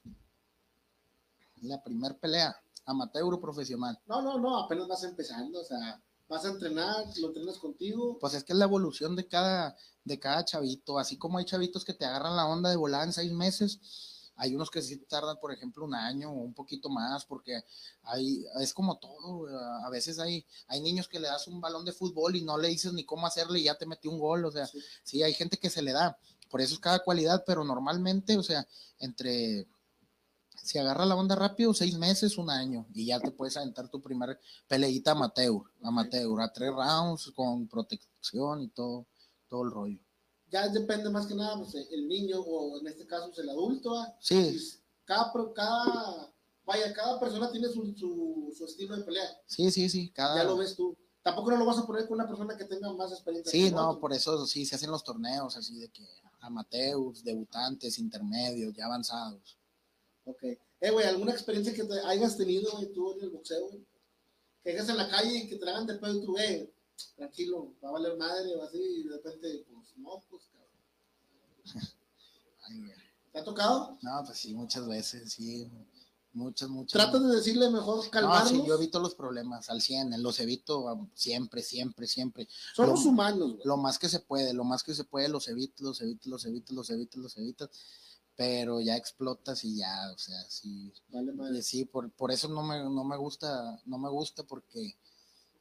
[1.62, 2.54] La primer pelea,
[2.84, 3.98] amateur o profesional.
[4.06, 8.18] No, no, no, apenas vas empezando, o sea, vas a entrenar, lo entrenas contigo.
[8.18, 11.84] Pues es que es la evolución de cada, de cada chavito, así como hay chavitos
[11.84, 13.80] que te agarran la onda de volar en seis meses,
[14.38, 17.60] hay unos que sí tardan, por ejemplo, un año o un poquito más, porque
[18.04, 19.48] hay, es como todo,
[19.84, 22.68] a veces hay, hay niños que le das un balón de fútbol y no le
[22.68, 24.78] dices ni cómo hacerle y ya te metió un gol, o sea, Sí.
[25.02, 26.16] sí, hay gente que se le da,
[26.48, 28.66] por eso es cada cualidad, pero normalmente, o sea,
[29.00, 29.66] entre,
[30.62, 34.00] si agarra la onda rápido, seis meses, un año, y ya te puedes aventar tu
[34.00, 39.06] primer peleita amateur, amateur, a tres rounds, con protección y todo,
[39.48, 39.98] todo el rollo.
[40.50, 43.94] Ya depende más que nada, pues, el niño o en este caso pues, el adulto.
[44.20, 44.56] Sí,
[45.04, 46.32] Cada, cada,
[46.64, 49.40] vaya, cada persona tiene su, su, su estilo de pelea.
[49.46, 50.36] sí, sí, sí, cada...
[50.36, 50.96] Ya lo ves tú.
[51.22, 53.50] Tampoco no lo vas a poner con una persona que tenga más experiencia.
[53.50, 54.00] Sí, no, otro.
[54.00, 56.06] por eso sí se hacen los torneos así de que
[56.40, 59.58] amateurs, debutantes, intermedios, ya avanzados.
[60.24, 60.42] Ok.
[60.42, 63.66] Eh, güey, ¿alguna experiencia que te hayas tenido güey, tú en el boxeo?
[63.68, 63.84] güey?
[64.62, 66.72] Que llegas en la calle y que te hagan de pedo y tú, güey,
[67.16, 70.68] tranquilo, va a valer madre o así, y de repente, pues, no, pues, cabrón.
[72.68, 72.92] Ay, güey.
[73.32, 73.98] ¿Te ha tocado?
[74.02, 75.70] no, pues sí, muchas veces, sí,
[76.32, 76.92] muchas, muchas.
[76.92, 78.48] Tratas de decirle mejor No, calmarlos.
[78.50, 82.48] sí, yo evito los problemas al 100, los evito siempre, siempre, siempre.
[82.74, 83.62] Somos lo- humanos, güey.
[83.64, 86.44] Lo más que se puede, lo más que se puede, los evito, los evito, los
[86.46, 87.70] evito, los evito, los evito.
[88.34, 91.58] Pero ya explotas y ya, o sea, sí, Vale, madre.
[91.58, 94.96] Y sí, por, por eso no me, no me gusta, no me gusta porque,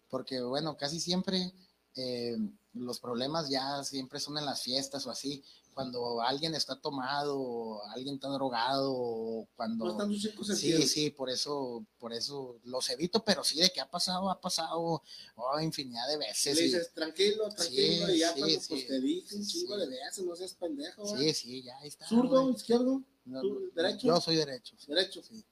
[0.09, 1.53] porque bueno, casi siempre
[1.95, 2.37] eh,
[2.73, 5.43] los problemas ya siempre son en las fiestas o así,
[5.73, 9.85] cuando alguien está tomado, o alguien está drogado, o cuando...
[9.85, 13.69] No están sus cinco Sí, sí, por eso, por eso los evito, pero sí de
[13.69, 15.03] que ha pasado, ha pasado
[15.35, 16.55] oh, infinidad de veces.
[16.55, 18.65] le y- dices, tranquilo, tranquilo, Sí, y ya sí, cuando sí.
[18.69, 22.07] pues, te dije un chingo de veces, no seas pendejo, sí, sí, ya ahí está.
[22.07, 22.55] ¿Zurdo, güey.
[22.55, 23.03] izquierdo?
[23.25, 24.07] No, tú, derecho?
[24.07, 24.75] Yo soy derecho.
[24.87, 25.21] Derecho.
[25.21, 25.45] sí,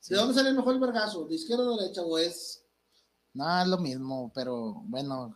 [0.00, 0.12] sí.
[0.12, 1.24] ¿De dónde sale mejor el vergazo?
[1.26, 2.02] ¿De izquierda o derecha?
[2.02, 2.64] ¿O es
[3.34, 5.34] No, es lo mismo, pero bueno,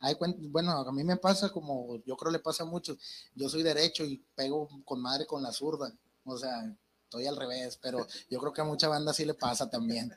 [0.00, 0.16] hay
[0.50, 2.98] bueno, a mí me pasa como yo creo le pasa a muchos.
[3.34, 5.96] Yo soy derecho y pego con madre con la zurda.
[6.24, 6.74] O sea,
[7.04, 7.98] estoy al revés, pero
[8.30, 10.12] yo creo que a mucha banda sí le pasa también.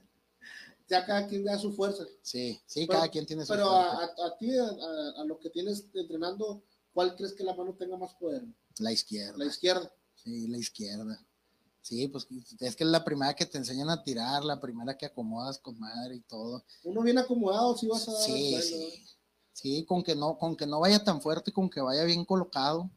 [0.89, 2.05] ya cada quien da su fuerza?
[2.21, 4.21] Sí, sí, Pero- cada quien tiene su Pero fuerte.
[4.21, 6.63] a, a- a ti, a- a lo que tienes entrenando,
[6.93, 8.43] ¿cuál crees que la mano tenga más poder?
[8.79, 9.37] la izquierda.
[9.37, 9.91] La izquierda.
[10.15, 11.19] Sí, la izquierda.
[11.87, 12.27] Sí, pues
[12.59, 15.79] es que es la primera que te enseñan a tirar, la primera que acomodas con
[15.79, 16.65] madre y todo.
[16.83, 19.05] Uno bien acomodado, si vas a dar Sí, sí.
[19.53, 22.91] Sí, con que no, con que no vaya tan fuerte, con que vaya bien colocado.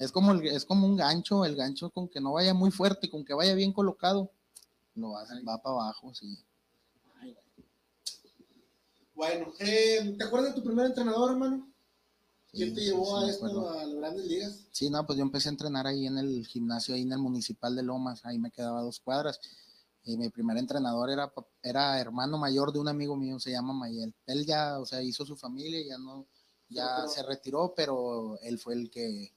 [0.00, 3.08] Es como, el- es como un gancho, el gancho con que no vaya muy fuerte,
[3.08, 4.32] con que vaya bien colocado,
[4.96, 6.36] lo va, va para abajo, sí.
[7.20, 7.36] Ay.
[9.14, 11.72] Bueno, eh, ¿te acuerdas de tu primer entrenador, hermano?
[12.54, 14.66] ¿Quién te llevó sí, a esto, a las grandes ligas?
[14.70, 17.74] Sí, no, pues yo empecé a entrenar ahí en el gimnasio, ahí en el municipal
[17.74, 19.40] de Lomas, ahí me quedaba dos cuadras.
[20.04, 21.32] Y mi primer entrenador era,
[21.62, 24.14] era hermano mayor de un amigo mío, se llama Mayel.
[24.26, 26.26] Él ya, o sea, hizo su familia, ya no,
[26.68, 29.32] ya se retiró, pero él fue el que,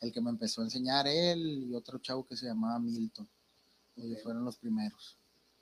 [0.00, 3.28] el que me empezó a enseñar, él y otro chavo que se llamaba Milton.
[3.96, 4.22] Ellos Ok.
[4.24, 5.16] fueron los primeros.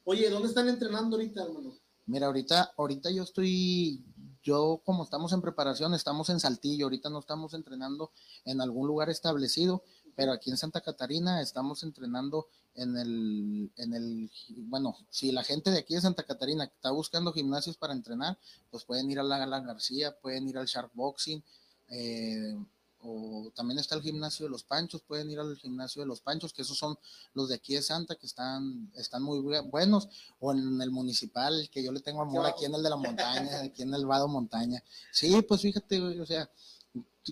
[0.05, 1.75] Oye, ¿dónde están entrenando ahorita, hermano?
[2.07, 4.03] Mira, ahorita, ahorita yo estoy,
[4.49, 8.13] yo como estamos en preparación, estamos en Saltillo, ahorita no estamos entrenando
[8.47, 9.83] en algún lugar establecido,
[10.17, 14.31] pero aquí en Santa Catarina estamos entrenando en el, en el,
[14.71, 18.39] bueno, si la gente de aquí de Santa Catarina está buscando gimnasios para entrenar,
[18.71, 21.45] pues pueden ir a la Alan García, pueden ir al Shark Boxing,
[21.91, 22.57] eh,
[23.01, 26.53] o también está el gimnasio de los Panchos, pueden ir al gimnasio de los Panchos,
[26.53, 26.99] que esos son
[27.35, 30.09] los de aquí de Santa, que están, están muy bu- buenos,
[30.41, 33.61] o en el municipal, que yo le tengo amor aquí en el de la montaña,
[33.65, 34.83] aquí en el Vado Montaña.
[35.13, 36.51] Sí, pues fíjate, o sea,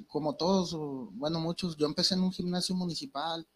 [0.09, 0.73] como todos,
[1.15, 3.47] bueno, muchos, yo empecé en un gimnasio municipal,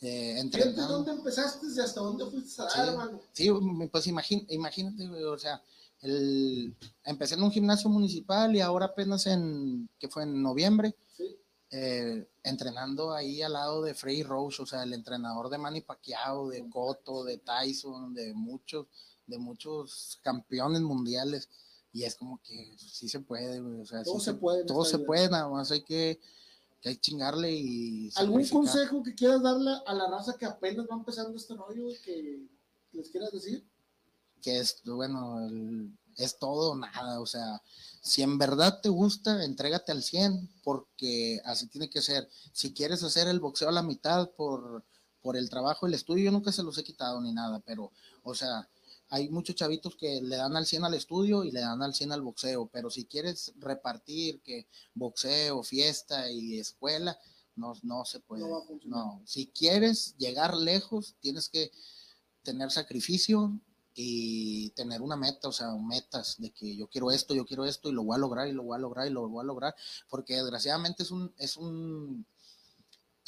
[0.00, 0.86] eh, entrenando.
[0.98, 2.80] dónde empezaste y hasta dónde fuiste a dar, Sí.
[2.90, 3.20] hermano.
[3.32, 3.50] Sí,
[3.90, 5.60] pues imagín- imagínate, güey, o sea,
[6.02, 6.72] el,
[7.04, 10.94] empecé en un gimnasio municipal y ahora apenas en, que fue en noviembre.
[11.70, 16.48] Eh, entrenando ahí al lado de Freddy Roach, o sea, el entrenador de Manny Pacquiao,
[16.48, 18.86] de Cotto, de Tyson, de muchos,
[19.26, 21.48] de muchos campeones mundiales.
[21.92, 23.60] Y es como que sí se puede.
[23.60, 25.06] O sea, Todo sí se puede Todo se vida.
[25.06, 26.20] puede, nada más hay que,
[26.80, 28.10] que hay que chingarle y.
[28.16, 28.52] ¿Algún sacrificar.
[28.52, 32.46] consejo que quieras darle a la raza que apenas va empezando este rollo, güey, que
[32.92, 33.64] les quieras decir?
[34.40, 37.62] que es, bueno, el- es todo nada, o sea,
[38.02, 42.28] si en verdad te gusta, entrégate al 100, porque así tiene que ser.
[42.52, 44.84] Si quieres hacer el boxeo a la mitad por,
[45.20, 47.92] por el trabajo, el estudio, yo nunca se los he quitado ni nada, pero,
[48.22, 48.68] o sea,
[49.10, 52.12] hay muchos chavitos que le dan al 100 al estudio y le dan al 100
[52.12, 57.18] al boxeo, pero si quieres repartir que boxeo, fiesta y escuela,
[57.56, 58.44] no, no se puede.
[58.84, 61.70] No, si quieres llegar lejos, tienes que
[62.42, 63.58] tener sacrificio
[64.00, 67.88] y tener una meta, o sea, metas de que yo quiero esto, yo quiero esto
[67.88, 69.74] y lo voy a lograr y lo voy a lograr y lo voy a lograr,
[70.08, 72.24] porque desgraciadamente es un es un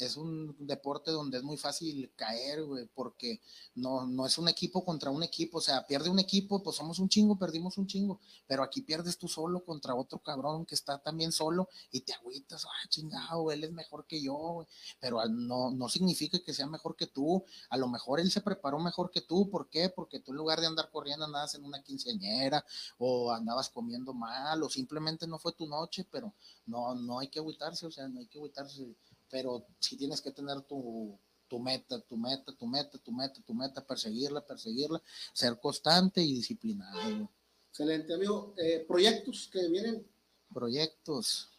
[0.05, 3.41] es un deporte donde es muy fácil caer, güey, porque
[3.75, 6.99] no, no es un equipo contra un equipo, o sea, pierde un equipo, pues somos
[6.99, 10.97] un chingo, perdimos un chingo, pero aquí pierdes tú solo contra otro cabrón que está
[10.99, 14.67] también solo y te agüitas, ah, chingado, él es mejor que yo, güey,
[14.99, 18.79] pero no, no significa que sea mejor que tú, a lo mejor él se preparó
[18.79, 19.89] mejor que tú, ¿por qué?
[19.89, 22.65] Porque tú en lugar de andar corriendo andabas en una quinceañera
[22.97, 26.33] o andabas comiendo mal o simplemente no fue tu noche, pero
[26.65, 28.95] no, no hay que agüitarse, o sea, no hay que agüitarse,
[29.31, 31.17] pero sí tienes que tener tu,
[31.47, 35.01] tu meta, tu meta, tu meta, tu meta, tu meta, perseguirla, perseguirla,
[35.33, 37.29] ser constante y disciplinado.
[37.69, 38.53] Excelente, amigo.
[38.57, 40.05] Eh, proyectos que vienen.
[40.53, 41.49] Proyectos,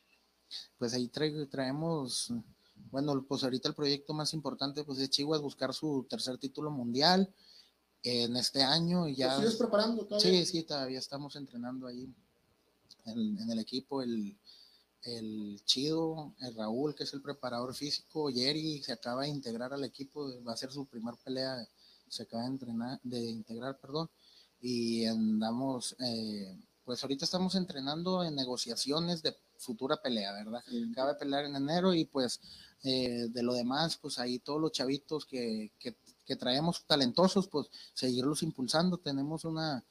[0.78, 2.30] pues ahí trae- traemos,
[2.90, 7.32] bueno, pues ahorita el proyecto más importante pues es Chihuahua buscar su tercer título mundial
[8.02, 9.36] en este año y ¿Lo ya...
[9.38, 10.44] sigues preparando todavía?
[10.44, 12.06] Sí, sí, todavía estamos entrenando ahí
[13.06, 14.36] en, en el equipo, el,
[15.03, 19.84] el Chido, el Raúl, que es el preparador físico, Jerry se acaba de integrar al
[19.84, 21.66] equipo, va a ser su primer pelea,
[22.09, 24.11] se acaba de entrenar, de integrar, perdón,
[24.61, 30.62] y andamos, eh, pues ahorita estamos entrenando en negociaciones de futura pelea, ¿verdad?
[30.68, 30.88] Sí.
[30.92, 32.40] acaba de pelear en enero y pues
[32.82, 37.68] eh, de lo demás, pues ahí todos los chavitos que, que, que traemos talentosos, pues
[37.94, 38.98] seguirlos impulsando.
[38.98, 39.84] Tenemos una,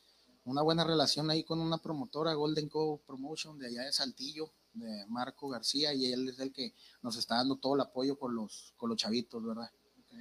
[0.45, 5.05] una buena relación ahí con una promotora, Golden Co Promotion, de allá de Saltillo, de
[5.07, 8.73] Marco García, y él es el que nos está dando todo el apoyo con los,
[8.77, 9.69] con los chavitos, ¿verdad?
[9.99, 10.17] Ok.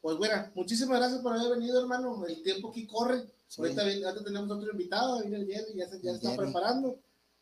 [0.00, 2.24] Pues bueno, muchísimas gracias por haber venido, hermano.
[2.26, 3.26] El tiempo aquí corre.
[3.48, 3.60] Sí.
[3.60, 7.00] Ahorita, ahorita tenemos otro invitado, viene el Jerry, ya se, ya El está preparando.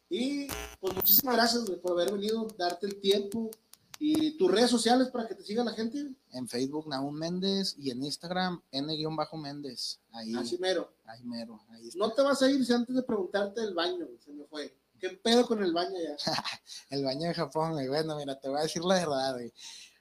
[0.09, 0.47] Y
[0.81, 3.51] pues muchísimas gracias por haber venido, darte el tiempo
[3.99, 6.12] y tus redes sociales para que te siga la gente.
[6.33, 10.01] En Facebook, Naúm Méndez, y en Instagram, N-Méndez.
[10.12, 10.93] Ahí, Así mero.
[11.05, 11.99] ahí mero, ahí está.
[11.99, 14.75] No te vas a ir si antes de preguntarte del baño, se me fue.
[15.01, 16.17] ¿Qué pedo con el baño ya?
[16.91, 17.89] El baño de Japón, güey.
[17.89, 19.53] Bueno, mira, te voy a decir la verdad, güey.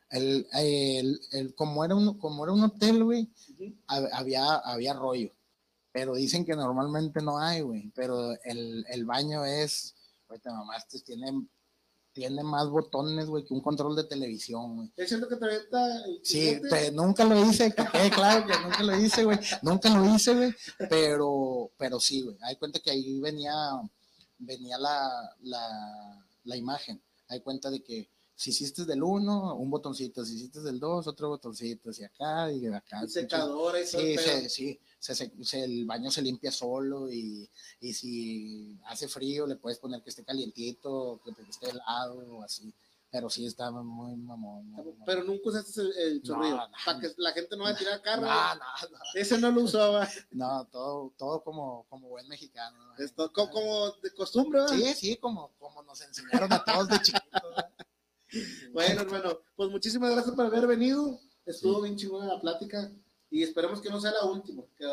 [0.10, 3.74] El, el, el- como, era un, como era un hotel, güey, Ujú.
[3.88, 5.32] hab- había, había rollo.
[5.92, 7.92] Pero dicen que normalmente no hay, güey.
[7.96, 9.96] Pero el, el baño es,
[10.28, 11.32] güey, te mamaste, tiene,
[12.14, 14.92] tiene más botones, güey, que un control de televisión, güey.
[14.96, 18.54] ¿Es cierto que te avienta el Sí, te- nunca lo hice, que quede claro que
[18.60, 19.40] nunca lo hice, güey.
[19.64, 20.54] Nunca lo hice, güey.
[20.90, 22.38] Pero, pero sí, güey.
[22.44, 23.52] Hay cuenta que ahí venía,
[24.40, 27.02] venía la, la, la imagen.
[27.28, 30.26] Hay cuenta de que si hiciste del 1, un botoncito.
[30.26, 31.90] Si hiciste del 2, otro botoncito.
[31.98, 33.00] Y acá y de acá.
[33.02, 37.94] El secador y Sí, se- sí, se- se- el baño se limpia solo y, y
[37.94, 42.74] si hace frío le puedes poner que esté calientito, que esté helado o así.
[43.16, 44.66] Pero sí está muy mamón.
[44.72, 45.04] muy mamón.
[45.06, 46.58] Pero nunca usaste el, el chorrillo.
[46.58, 46.70] no.
[46.86, 48.24] para que la gente no vaya a tirar carro.
[48.24, 48.60] No, no,
[48.92, 48.98] no.
[49.14, 50.06] Ese no lo usaba.
[50.32, 52.78] No, todo, todo como, como buen mexicano.
[52.78, 52.98] ¿no?
[53.04, 54.76] Esto, co- como de costumbre, ¿verdad?
[54.76, 57.42] Sí, sí, como, como nos enseñaron a todos de chiquitos.
[58.74, 61.22] Bueno, hermano, pues muchísimas gracias por haber venido.
[61.46, 62.92] Estuvo bien chingona la plática
[63.30, 64.64] y esperemos que no sea la última.
[64.78, 64.86] Que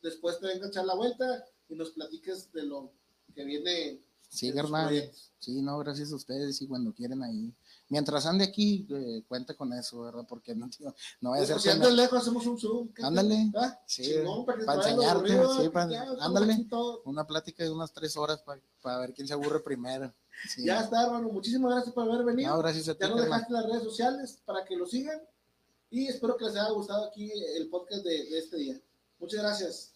[0.00, 2.92] después te venga a echar la vuelta y nos platiques de lo
[3.34, 4.00] que viene.
[4.28, 5.10] Sí, carnal.
[5.38, 7.54] Sí, no, gracias a ustedes y cuando quieren ahí.
[7.88, 10.26] Mientras ande aquí, eh, cuenta con eso, ¿verdad?
[10.28, 12.88] Porque no, tío, no vaya a ser si andas lejos, hacemos un Zoom.
[12.92, 13.50] ¿qué Ándale.
[13.56, 13.80] ¿Ah?
[13.86, 16.66] Sí, Chingón, para para enseñarte, aburrido, sí, para- ya, ándale.
[17.04, 18.42] una plática de unas tres horas
[18.82, 20.12] para ver quién se aburre primero.
[20.48, 20.64] Sí.
[20.64, 21.28] Ya está, hermano.
[21.30, 22.50] Muchísimas gracias por haber venido.
[22.50, 25.20] No, gracias a ti, Ya nos dejaste las redes sociales para que lo sigan.
[25.90, 28.80] Y espero que les haya gustado aquí el podcast de, de este día.
[29.18, 29.92] Muchas gracias.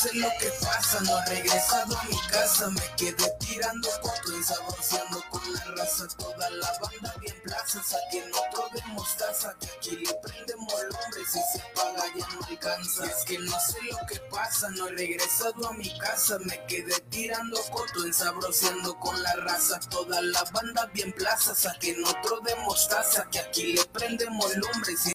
[0.00, 4.42] Sé lo que pasa, no he regresado a mi casa, me quedé tirando coto y
[4.42, 9.96] saboreando con la raza, toda la banda bien plaza, saqué otro de mostaza, que aquí
[9.96, 13.04] le prendemos el hombre, si se paga ya no alcanza.
[13.04, 16.98] Es que no sé lo que pasa, no he regresado a mi casa, me quedé
[17.10, 23.28] tirando coto, ensabroceando con la raza, toda la banda bien plaza, saquen otro de mostaza,
[23.30, 24.96] que aquí le prendemos lumbre.
[24.96, 25.08] Si